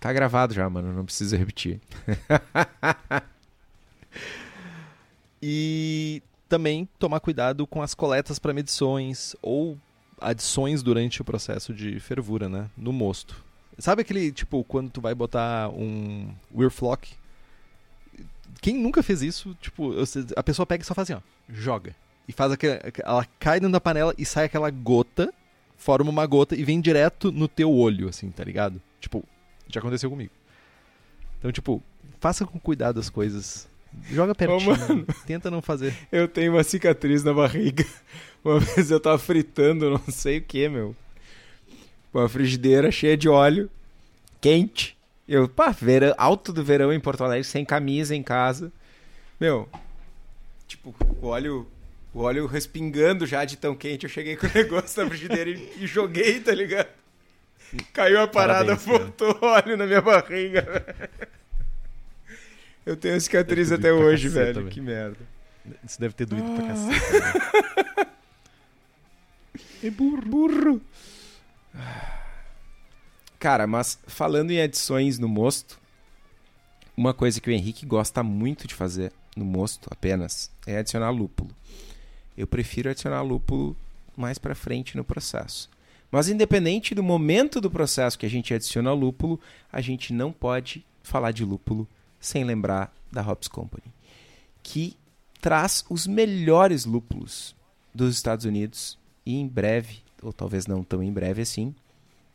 [0.00, 0.92] Tá gravado já, mano.
[0.92, 1.80] Não preciso repetir.
[5.42, 9.76] e também tomar cuidado com as coletas para medições ou
[10.20, 12.70] adições durante o processo de fervura, né?
[12.76, 13.44] No mosto.
[13.78, 17.12] Sabe aquele, tipo, quando tu vai botar um Weirflock?
[18.60, 19.94] Quem nunca fez isso, tipo,
[20.36, 21.94] a pessoa pega e só faz assim, ó, joga.
[22.26, 25.32] E faz aquela, ela cai dentro da panela e sai aquela gota,
[25.76, 28.82] forma uma gota e vem direto no teu olho, assim, tá ligado?
[29.00, 29.24] Tipo,
[29.68, 30.32] já aconteceu comigo.
[31.38, 31.82] Então, tipo,
[32.20, 33.68] faça com cuidado as coisas
[34.10, 34.72] Joga pertinho.
[34.72, 35.94] Ô, tenta não fazer.
[36.10, 37.84] Eu tenho uma cicatriz na barriga.
[38.44, 40.94] Uma vez eu tava fritando, não sei o que, meu.
[42.14, 43.68] Uma frigideira cheia de óleo,
[44.40, 44.96] quente.
[45.26, 48.72] Eu, pá, verão, alto do verão em Porto Alegre, sem camisa em casa.
[49.40, 49.68] Meu,
[50.68, 51.66] tipo, o óleo,
[52.14, 54.04] o óleo respingando já de tão quente.
[54.04, 56.88] Eu cheguei com o negócio na frigideira e, e joguei, tá ligado?
[57.92, 60.84] Caiu a parada, voltou óleo na minha barriga.
[62.86, 64.54] Eu tenho cicatriz até hoje, velho.
[64.54, 64.70] Também.
[64.70, 65.18] Que merda.
[65.84, 67.12] Isso deve ter doído pra cacete.
[67.12, 68.08] Né?
[69.80, 70.22] É burro.
[70.22, 70.80] Burro.
[73.38, 75.78] Cara, mas falando em adições no mosto,
[76.96, 81.50] uma coisa que o Henrique gosta muito de fazer no mosto apenas é adicionar lúpulo.
[82.36, 83.76] Eu prefiro adicionar lúpulo
[84.16, 85.70] mais para frente no processo.
[86.10, 89.38] Mas independente do momento do processo que a gente adiciona lúpulo,
[89.70, 91.86] a gente não pode falar de lúpulo
[92.18, 93.84] sem lembrar da Hops Company,
[94.62, 94.96] que
[95.40, 97.54] traz os melhores lúpulos
[97.94, 101.74] dos Estados Unidos e em breve, ou talvez não tão em breve assim,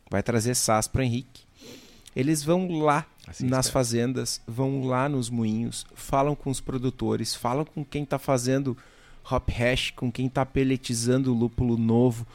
[0.08, 1.42] vai trazer SAS para o Henrique.
[2.14, 3.72] Eles vão lá assim nas espero.
[3.72, 8.76] fazendas, vão lá nos moinhos, falam com os produtores, falam com quem está fazendo
[9.28, 12.26] hop hash, com quem está pelletizando o lúpulo novo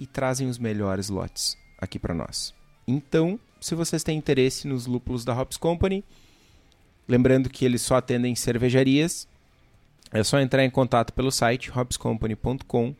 [0.00, 2.54] e trazem os melhores lotes aqui para nós.
[2.88, 6.02] Então, se vocês têm interesse nos lúpulos da Hops Company,
[7.06, 9.28] lembrando que eles só atendem cervejarias,
[10.10, 12.94] é só entrar em contato pelo site hopscompany.com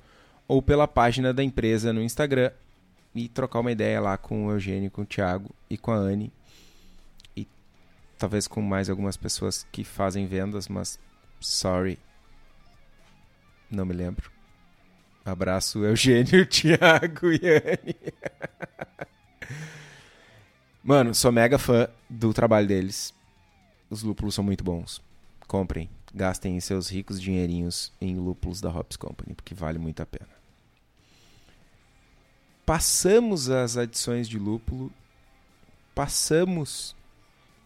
[0.47, 2.53] ou pela página da empresa no Instagram
[3.15, 6.33] e trocar uma ideia lá com o Eugênio, com o Thiago e com a Anne.
[7.37, 7.47] E
[8.19, 10.99] talvez com mais algumas pessoas que fazem vendas, mas
[11.41, 11.99] sorry.
[13.71, 14.31] Não me lembro.
[15.25, 17.97] Abraço Eugênio, Thiago e Anne.
[20.83, 23.14] Mano, sou mega fã do trabalho deles.
[23.89, 25.03] Os lúpulos são muito bons.
[25.47, 30.41] Comprem, gastem seus ricos dinheirinhos em lúpulos da Hops Company, porque vale muito a pena
[32.71, 34.93] passamos as adições de lúpulo,
[35.93, 36.95] passamos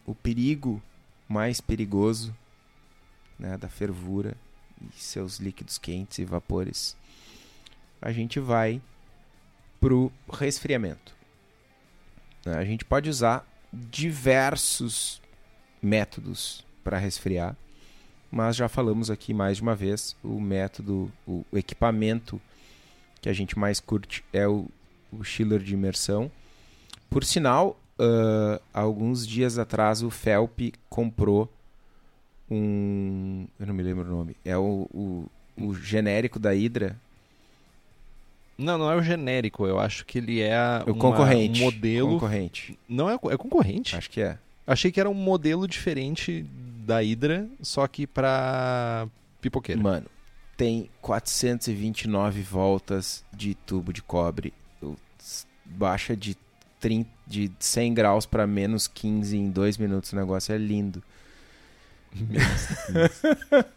[0.03, 0.81] o perigo
[1.29, 2.35] mais perigoso
[3.37, 4.35] né, da fervura
[4.81, 6.97] e seus líquidos quentes e vapores,
[8.01, 8.81] a gente vai
[9.79, 11.15] para o resfriamento.
[12.45, 15.21] Né, a gente pode usar diversos
[15.81, 17.55] métodos para resfriar,
[18.31, 22.39] mas já falamos aqui mais de uma vez o método, o equipamento
[23.21, 24.67] que a gente mais curte é o
[25.19, 26.31] o chiller de imersão.
[27.09, 31.51] Por sinal, uh, alguns dias atrás o Felp comprou
[32.49, 33.47] um.
[33.59, 34.35] Eu não me lembro o nome.
[34.43, 36.99] É o, o, o genérico da Hydra.
[38.57, 39.65] Não, não é o genérico.
[39.65, 41.61] Eu acho que ele é o uma, concorrente.
[41.61, 42.09] um modelo.
[42.11, 42.79] Concorrente.
[42.87, 43.95] Não é, é concorrente?
[43.95, 44.37] Acho que é.
[44.65, 46.45] Achei que era um modelo diferente
[46.85, 49.07] da Hydra, só que pra
[49.41, 49.81] pipoqueira.
[49.81, 50.07] Mano,
[50.57, 54.53] tem 429 voltas de tubo de cobre
[55.65, 56.37] baixa de,
[56.79, 60.13] 30, de 100 graus para menos 15 em 2 minutos.
[60.13, 61.03] O negócio é lindo.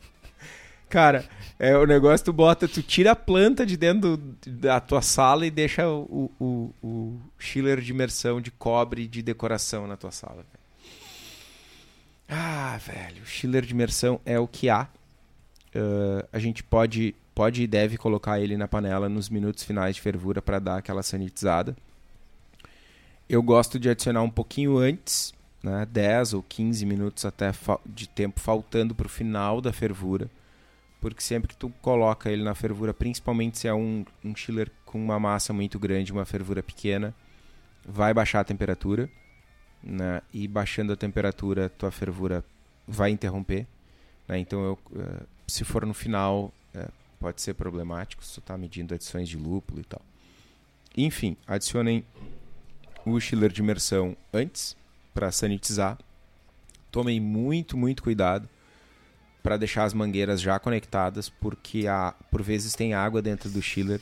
[0.89, 1.29] Cara,
[1.59, 4.17] é o negócio tu bota, tu tira a planta de dentro
[4.47, 9.87] da tua sala e deixa o, o, o chiller de imersão de cobre de decoração
[9.87, 10.45] na tua sala.
[12.29, 14.89] Ah, velho, o chiller de imersão é o que há.
[15.75, 20.03] Uh, a gente pode pode e deve colocar ele na panela nos minutos finais de
[20.03, 21.77] fervura para dar aquela sanitizada.
[23.29, 25.33] Eu gosto de adicionar um pouquinho antes,
[25.63, 27.53] né, 10 ou 15 minutos até
[27.87, 30.29] de tempo faltando para o final da fervura,
[31.01, 35.03] porque sempre que tu coloca ele na fervura, principalmente se é um, um chiller com
[35.03, 37.15] uma massa muito grande, uma fervura pequena,
[37.87, 39.09] vai baixar a temperatura,
[39.83, 42.45] né, e baixando a temperatura, tua fervura
[42.87, 43.67] vai interromper.
[44.27, 48.57] Né, então, eu, uh, se for no final, uh, pode ser problemático se você está
[48.59, 50.03] medindo adições de lúpulo e tal.
[50.97, 52.05] Enfim, adicionem
[53.05, 54.77] o chiller de imersão antes
[55.15, 55.97] para sanitizar.
[56.91, 58.49] Tomem muito, muito cuidado
[59.43, 64.01] para deixar as mangueiras já conectadas, porque há, por vezes tem água dentro do chiller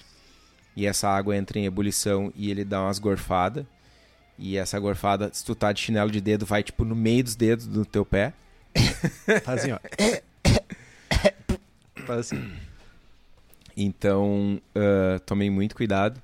[0.76, 3.64] e essa água entra em ebulição e ele dá umas gorfadas.
[4.38, 7.34] E essa gorfada, se tu tá de chinelo de dedo, vai tipo no meio dos
[7.34, 8.34] dedos do teu pé.
[9.42, 9.78] Faz assim, ó.
[12.06, 12.52] Faz assim.
[13.74, 16.20] Então, uh, tomem muito cuidado.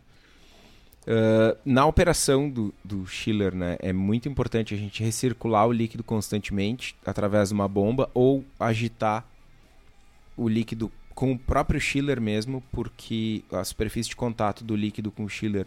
[1.02, 6.04] Uh, na operação do, do chiller, né, é muito importante a gente recircular o líquido
[6.04, 9.26] constantemente através de uma bomba ou agitar
[10.36, 15.24] o líquido com o próprio chiller mesmo, porque a superfície de contato do líquido com
[15.24, 15.66] o chiller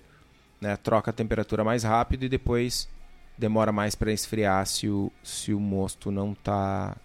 [0.60, 2.88] né, troca a temperatura mais rápido e depois
[3.38, 6.96] demora mais para esfriar se o, se o mosto não está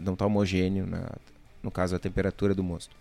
[0.00, 1.04] não tá homogêneo, né,
[1.60, 2.94] no caso a temperatura do mosto.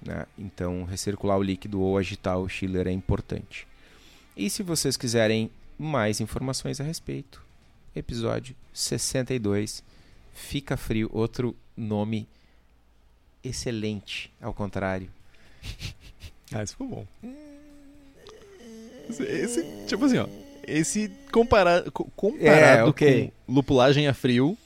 [0.00, 0.26] Né?
[0.38, 3.66] Então, recircular o líquido ou agitar o chiller é importante.
[4.36, 7.42] E se vocês quiserem mais informações a respeito,
[7.94, 9.82] episódio 62,
[10.34, 12.28] Fica Frio, outro nome
[13.42, 15.08] excelente, ao contrário.
[16.52, 17.06] ah, isso ficou bom.
[19.08, 20.28] Esse, esse, tipo assim, ó.
[20.66, 21.84] Esse compara
[22.16, 23.32] comparado é, okay.
[23.46, 24.58] com lupulagem a frio.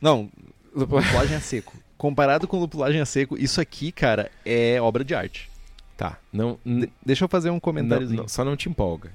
[0.00, 0.28] Não,
[0.74, 1.76] Lupulagem a seco.
[2.02, 5.48] Comparado com lupulagem a seco, isso aqui, cara, é obra de arte.
[5.96, 8.22] Tá, não, De- deixa eu fazer um comentáriozinho.
[8.22, 9.12] não, só não te empolga.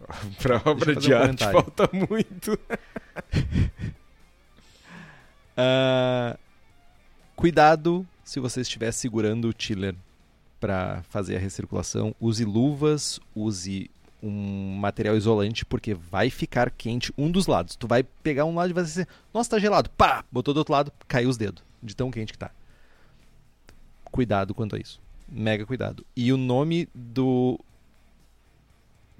[0.40, 2.58] pra obra de um arte falta muito.
[5.58, 6.36] Ah,
[7.34, 9.94] cuidado se você estiver segurando o tiller
[10.60, 12.14] para fazer a recirculação.
[12.20, 13.90] Use luvas, use
[14.22, 17.76] um material isolante, porque vai ficar quente um dos lados.
[17.76, 19.88] Tu vai pegar um lado e vai dizer, nossa, tá gelado.
[19.90, 20.24] Pá!
[20.30, 22.50] Botou do outro lado, caiu os dedos, de tão quente que tá.
[24.04, 25.00] Cuidado quanto a isso.
[25.28, 26.04] Mega cuidado.
[26.14, 27.58] E o nome do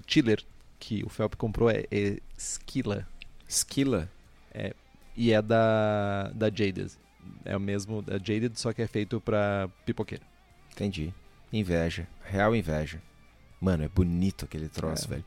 [0.05, 0.43] tiller
[0.79, 3.07] que o Felp comprou é, é Skilla.
[3.47, 4.09] Esquila.
[5.15, 6.91] E é da, da Jaded.
[7.43, 10.23] É o mesmo da Jaded, só que é feito pra pipoqueiro.
[10.71, 11.13] Entendi.
[11.51, 12.07] Inveja.
[12.23, 13.01] Real inveja.
[13.59, 15.07] Mano, é bonito aquele troço, É.
[15.09, 15.25] velho.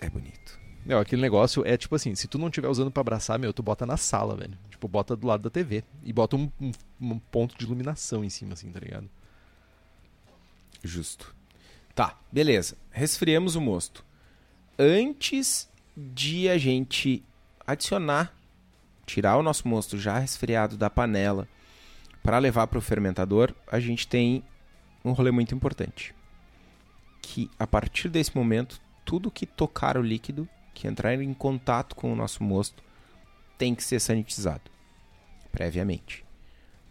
[0.00, 0.58] É bonito.
[0.84, 3.62] Meu, aquele negócio é tipo assim, se tu não estiver usando pra abraçar, meu, tu
[3.62, 4.56] bota na sala, velho.
[4.70, 5.84] Tipo, bota do lado da TV.
[6.02, 9.08] E bota um, um- um ponto de iluminação em cima, assim, tá ligado?
[10.82, 11.34] Justo.
[11.94, 12.76] Tá, beleza.
[12.90, 14.04] Resfriamos o mosto.
[14.78, 17.22] Antes de a gente
[17.66, 18.34] adicionar,
[19.04, 21.46] tirar o nosso mosto já resfriado da panela
[22.22, 24.42] para levar para o fermentador, a gente tem
[25.04, 26.14] um rolê muito importante.
[27.20, 30.48] Que a partir desse momento, tudo que tocar o líquido,
[30.80, 32.82] que entrar em contato com o nosso mosto,
[33.58, 34.70] tem que ser sanitizado
[35.52, 36.24] previamente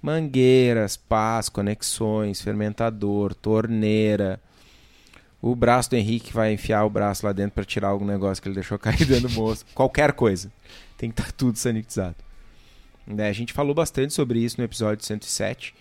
[0.02, 4.40] mangueiras, pás, conexões, fermentador, torneira.
[5.41, 8.48] O braço do Henrique vai enfiar o braço lá dentro para tirar algum negócio que
[8.48, 9.66] ele deixou cair dentro do moço.
[9.74, 10.52] Qualquer coisa.
[10.98, 12.16] Tem que estar tudo sanitizado.
[13.06, 15.74] Né, A gente falou bastante sobre isso no episódio 107,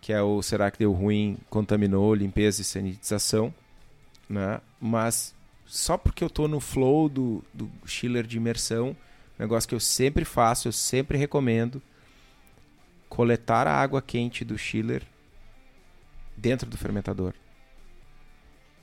[0.00, 3.52] que é o Será que deu ruim, contaminou, limpeza e sanitização.
[4.28, 4.60] Né?
[4.80, 5.34] Mas
[5.76, 8.96] só porque eu tô no flow do, do chiller de imersão,
[9.38, 11.82] negócio que eu sempre faço, eu sempre recomendo,
[13.08, 15.02] coletar a água quente do chiller
[16.36, 17.34] dentro do fermentador.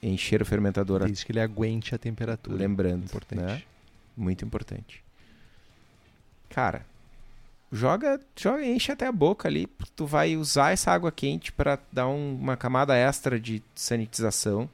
[0.03, 2.57] Encher o fermentador, Desde que ele aguente a temperatura.
[2.57, 3.41] lembrando, Importante.
[3.41, 3.63] né?
[4.18, 5.01] Muito importante.
[6.49, 6.85] Cara,
[7.72, 9.65] joga, joga, enche até a boca ali,
[9.95, 14.69] tu vai usar essa água quente para dar um- uma camada extra de sanitização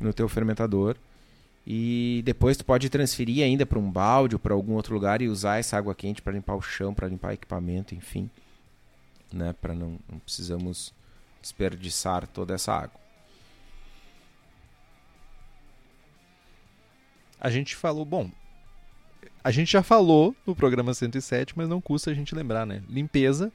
[0.00, 0.96] no teu fermentador.
[1.66, 5.28] E depois tu pode transferir ainda para um balde ou para algum outro lugar e
[5.28, 8.30] usar essa água quente para limpar o chão, para limpar equipamento, enfim,
[9.32, 10.92] né, para não, não precisamos
[11.40, 12.98] desperdiçar toda essa água.
[17.40, 18.30] A gente falou, bom,
[19.42, 22.82] a gente já falou no programa 107, mas não custa a gente lembrar, né?
[22.88, 23.50] Limpeza.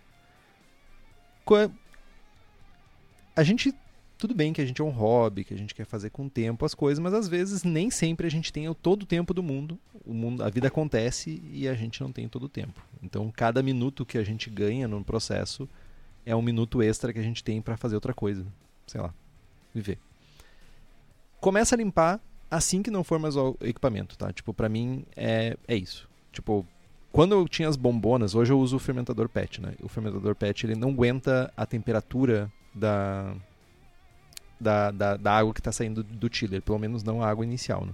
[3.35, 3.71] A gente,
[4.17, 6.29] tudo bem que a gente é um hobby, que a gente quer fazer com o
[6.29, 9.43] tempo as coisas, mas às vezes nem sempre a gente tem todo o tempo do
[9.43, 9.77] mundo.
[10.05, 12.81] O mundo, a vida acontece e a gente não tem todo o tempo.
[13.01, 15.67] Então, cada minuto que a gente ganha no processo
[16.25, 18.45] é um minuto extra que a gente tem para fazer outra coisa,
[18.87, 19.13] sei lá,
[19.73, 19.97] viver.
[21.39, 22.19] Começa a limpar
[22.49, 24.31] assim que não for mais o equipamento, tá?
[24.31, 26.07] Tipo, pra mim é, é isso.
[26.31, 26.65] Tipo,
[27.11, 29.73] quando eu tinha as bombonas, hoje eu uso o fermentador PET, né?
[29.81, 33.35] O fermentador PET, ele não aguenta a temperatura da
[34.59, 37.85] da, da, da água que está saindo do chiller, pelo menos não a água inicial,
[37.85, 37.93] né?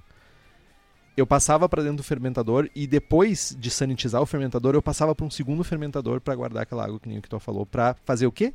[1.15, 5.25] Eu passava para dentro do fermentador e depois de sanitizar o fermentador, eu passava para
[5.25, 8.31] um segundo fermentador para guardar aquela água que nem o tu falou, para fazer o
[8.31, 8.53] quê?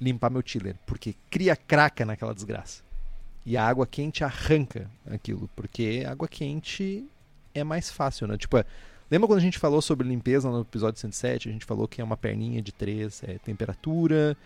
[0.00, 2.82] Limpar meu chiller, porque cria craca naquela desgraça.
[3.44, 7.04] E a água quente arranca aquilo, porque água quente
[7.52, 8.36] é mais fácil, né?
[8.36, 8.64] Tipo, é-
[9.10, 11.48] lembra quando a gente falou sobre limpeza no episódio 107?
[11.48, 14.36] A gente falou que é uma perninha de três, é temperatura,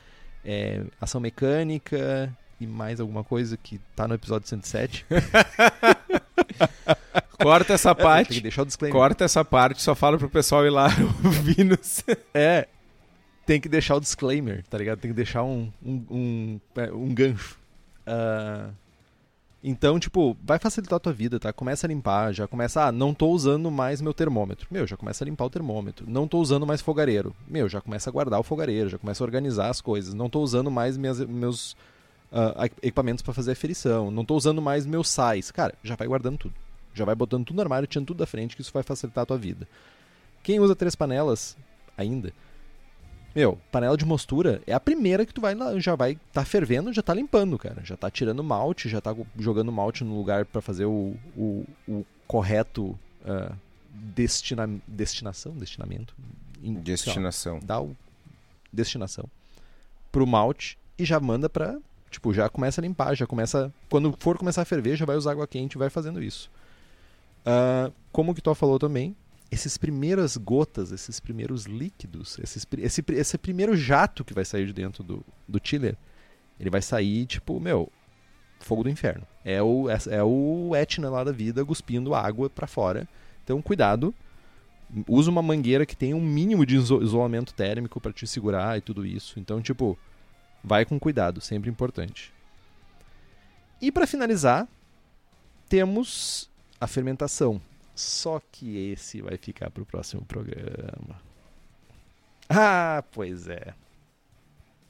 [0.42, 5.06] é ação mecânica e mais alguma coisa que tá no episódio 107.
[7.38, 8.40] Corta essa É, parte.
[8.40, 8.98] deixar o disclaimer.
[8.98, 10.88] Corta essa parte, só fala pro pessoal ir lá
[11.24, 12.02] ouvir nos...
[12.32, 12.68] É,
[13.44, 15.00] tem que deixar o disclaimer, tá ligado?
[15.00, 17.58] Tem que deixar um, um, um, é, um gancho.
[18.06, 18.70] Ah,
[19.62, 21.52] então, tipo, vai facilitar a tua vida, tá?
[21.52, 24.66] Começa a limpar, já começa, ah, não tô usando mais meu termômetro.
[24.70, 26.06] Meu, já começa a limpar o termômetro.
[26.08, 27.34] Não tô usando mais fogareiro.
[27.48, 30.14] Meu, já começa a guardar o fogareiro, já começa a organizar as coisas.
[30.14, 31.76] Não tô usando mais minhas, meus
[32.34, 34.10] ah, equipamentos para fazer aferição.
[34.10, 35.50] Não tô usando mais meus sais.
[35.50, 36.54] Cara, já vai guardando tudo.
[36.92, 39.26] Já vai botando tudo no armário, tirando tudo da frente, que isso vai facilitar a
[39.26, 39.66] tua vida.
[40.42, 41.56] Quem usa três panelas
[41.96, 42.32] ainda,
[43.34, 46.92] meu, panela de mostura é a primeira que tu vai lá, já vai tá fervendo,
[46.92, 47.82] já tá limpando, cara.
[47.84, 52.04] Já tá tirando malte, já tá jogando malte no lugar para fazer o, o, o
[52.28, 53.52] correto ah,
[53.92, 56.14] destina, destinação, destinamento,
[56.62, 57.58] Em- lá, Destinação.
[57.62, 57.96] dá o
[58.72, 59.24] destinação
[60.12, 61.76] pro malte e já manda pra,
[62.14, 65.32] tipo, já começa a limpar, já começa, quando for começar a ferver, já vai usar
[65.32, 66.50] água quente vai fazendo isso.
[67.44, 69.14] Ah, como o tu falou também,
[69.50, 74.72] esses primeiras gotas, esses primeiros líquidos, esses, esse, esse primeiro jato que vai sair de
[74.72, 75.96] dentro do, do chiller,
[76.58, 77.90] ele vai sair, tipo, meu,
[78.60, 79.26] fogo do inferno.
[79.44, 83.08] É o, é, é o Etna lá da vida cuspindo água para fora.
[83.42, 84.14] Então, cuidado.
[85.08, 89.04] Usa uma mangueira que tenha um mínimo de isolamento térmico para te segurar e tudo
[89.04, 89.40] isso.
[89.40, 89.98] Então, tipo,
[90.64, 92.32] vai com cuidado, sempre importante.
[93.80, 94.66] E para finalizar,
[95.68, 96.50] temos
[96.80, 97.60] a fermentação.
[97.94, 101.20] Só que esse vai ficar para o próximo programa.
[102.48, 103.74] Ah, pois é.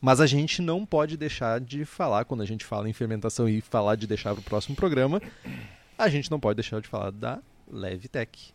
[0.00, 3.60] Mas a gente não pode deixar de falar, quando a gente fala em fermentação e
[3.60, 5.20] falar de deixar para o próximo programa,
[5.98, 7.40] a gente não pode deixar de falar da
[7.70, 8.52] Levtech.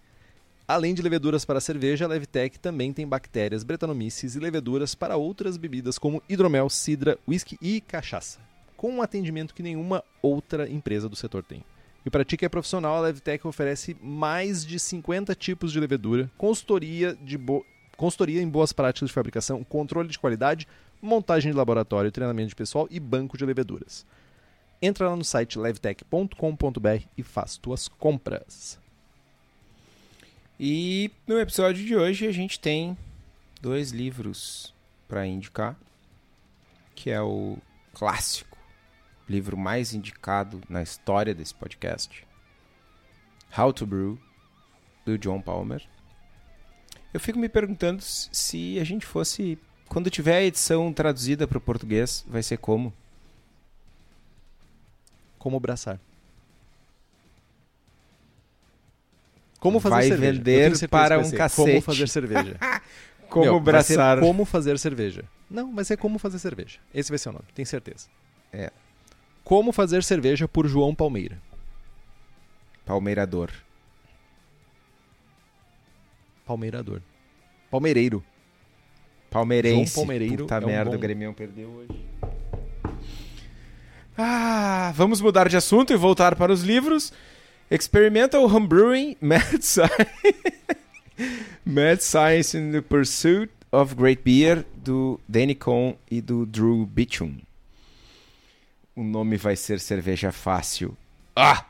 [0.70, 5.58] Além de leveduras para cerveja, a Levtech também tem bactérias, bretanomices e leveduras para outras
[5.58, 8.40] bebidas como hidromel, cidra, whisky e cachaça,
[8.78, 11.64] com um atendimento que nenhuma outra empresa do setor tem.
[12.06, 16.30] E para ti que é profissional, a Levtech oferece mais de 50 tipos de levedura,
[16.38, 17.66] consultoria, de bo...
[17.98, 20.68] consultoria em boas práticas de fabricação, controle de qualidade,
[21.02, 24.06] montagem de laboratório, treinamento de pessoal e banco de leveduras.
[24.80, 28.78] Entra lá no site levtech.com.br e faz tuas compras.
[30.62, 32.98] E no episódio de hoje a gente tem
[33.62, 34.76] dois livros
[35.08, 35.80] para indicar,
[36.94, 37.58] que é o
[37.94, 38.58] clássico,
[39.26, 42.28] livro mais indicado na história desse podcast,
[43.58, 44.20] How to Brew,
[45.06, 45.82] do John Palmer.
[47.14, 49.58] Eu fico me perguntando se a gente fosse
[49.88, 52.94] quando tiver a edição traduzida para o português, vai ser como?
[55.38, 56.02] Como abraçar.
[59.60, 60.32] Como fazer vai cerveja.
[60.34, 61.68] vender para um cacete.
[61.72, 62.56] Como fazer cerveja.
[63.30, 64.20] como Meu, abraçar.
[64.20, 65.24] como fazer cerveja.
[65.50, 66.80] Não, vai ser como fazer cerveja.
[66.94, 68.08] Esse vai ser o nome, tenho certeza.
[68.54, 68.72] É.
[69.44, 71.42] Como fazer cerveja por João Palmeira.
[72.86, 73.52] Palmeirador.
[76.46, 77.02] Palmeirador.
[77.70, 78.24] Palmeireiro.
[79.30, 79.94] Palmeirense.
[79.94, 82.06] João Palmeireiro Puta é um merda, bom- o Grêmio perdeu hoje.
[84.18, 87.14] Ah, vamos mudar de assunto e voltar para os livros.
[87.72, 90.10] Experimental Homebrewing, Mad Science,
[91.64, 97.40] Mad Science in the Pursuit of Great Beer, do Danny Cohn e do Drew Beecham.
[98.96, 100.98] O nome vai ser cerveja fácil.
[101.36, 101.64] Ah!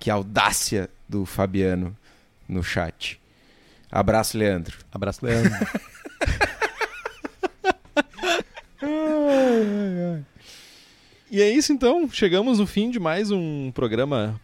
[0.00, 1.94] Que audácia do Fabiano
[2.48, 3.20] no chat.
[3.90, 4.78] Abraço, Leandro.
[4.90, 5.52] Abraço, Leandro.
[11.30, 12.08] e é isso então.
[12.10, 14.40] Chegamos no fim de mais um programa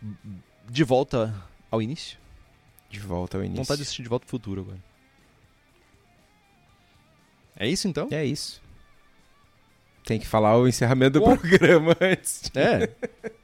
[0.69, 1.35] de volta
[1.71, 2.19] ao início.
[2.91, 3.63] De volta ao início.
[3.63, 4.79] Vontade de assistir de volta ao futuro agora.
[7.57, 8.09] É isso então?
[8.11, 8.63] É isso.
[10.05, 11.37] Tem que falar o encerramento do Bom.
[11.37, 12.51] programa antes.
[12.55, 12.89] É.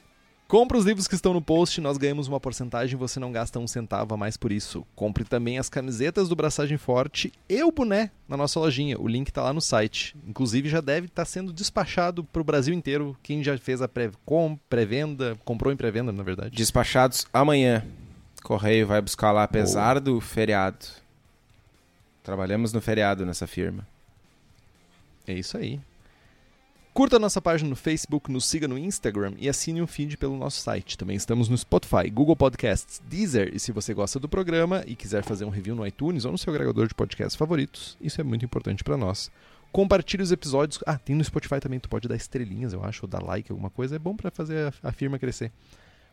[0.55, 3.67] Compre os livros que estão no post, nós ganhamos uma porcentagem, você não gasta um
[3.67, 4.87] centavo a mais por isso.
[4.95, 8.97] Compre também as camisetas do Braçagem Forte e o boné na nossa lojinha.
[8.97, 10.15] O link tá lá no site.
[10.25, 13.17] Inclusive já deve estar sendo despachado pro Brasil inteiro.
[13.21, 16.55] Quem já fez a pré-venda, comprou em pré-venda, na verdade.
[16.55, 17.85] Despachados amanhã.
[18.41, 20.87] Correio vai buscar lá, apesar do feriado.
[22.23, 23.85] Trabalhamos no feriado nessa firma.
[25.27, 25.81] É isso aí.
[26.95, 30.61] Curta nossa página no Facebook, nos siga no Instagram e assine um feed pelo nosso
[30.61, 30.97] site.
[30.97, 35.25] Também estamos no Spotify, Google Podcasts, Deezer e se você gosta do programa e quiser
[35.25, 38.45] fazer um review no iTunes ou no seu agregador de podcasts favoritos, isso é muito
[38.45, 39.29] importante para nós.
[39.73, 40.79] Compartilhe os episódios.
[40.87, 43.71] Ah, tem no Spotify também, tu pode dar estrelinhas, eu acho, ou dar like, alguma
[43.71, 43.97] coisa.
[43.97, 45.51] É bom para fazer a, firma crescer.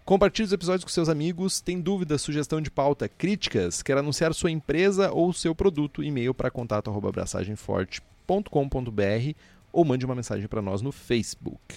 [0.04, 1.62] Compartilhe os episódios com seus amigos.
[1.62, 6.04] Tem dúvidas, sugestão de pauta, críticas, quer anunciar sua empresa ou seu produto?
[6.04, 9.36] E-mail para contato arroba abraçagemforte.com.br
[9.72, 11.76] ou mande uma mensagem para nós no Facebook.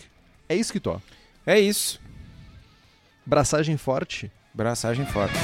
[0.48, 1.00] É isso que tô.
[1.46, 2.00] É isso.
[3.24, 4.30] Braçagem forte.
[4.52, 5.34] Braçagem forte.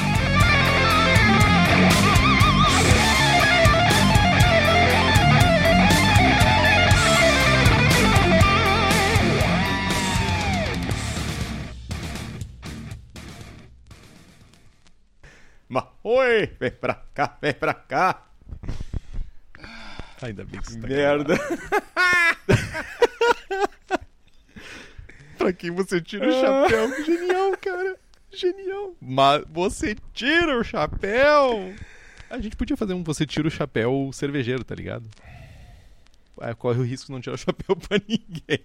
[15.68, 18.29] Ma, oi, vem pra cá, vem pra cá.
[20.22, 21.34] Ainda bem que você tá Merda.
[25.38, 26.90] Pra quem você tira o chapéu?
[27.04, 27.96] Genial, cara.
[28.30, 28.94] Genial.
[29.00, 31.74] Mas você tira o chapéu.
[32.28, 35.08] A gente podia fazer um você tira o chapéu cervejeiro, tá ligado?
[36.38, 38.64] Ah, corre o risco de não tirar o chapéu pra ninguém.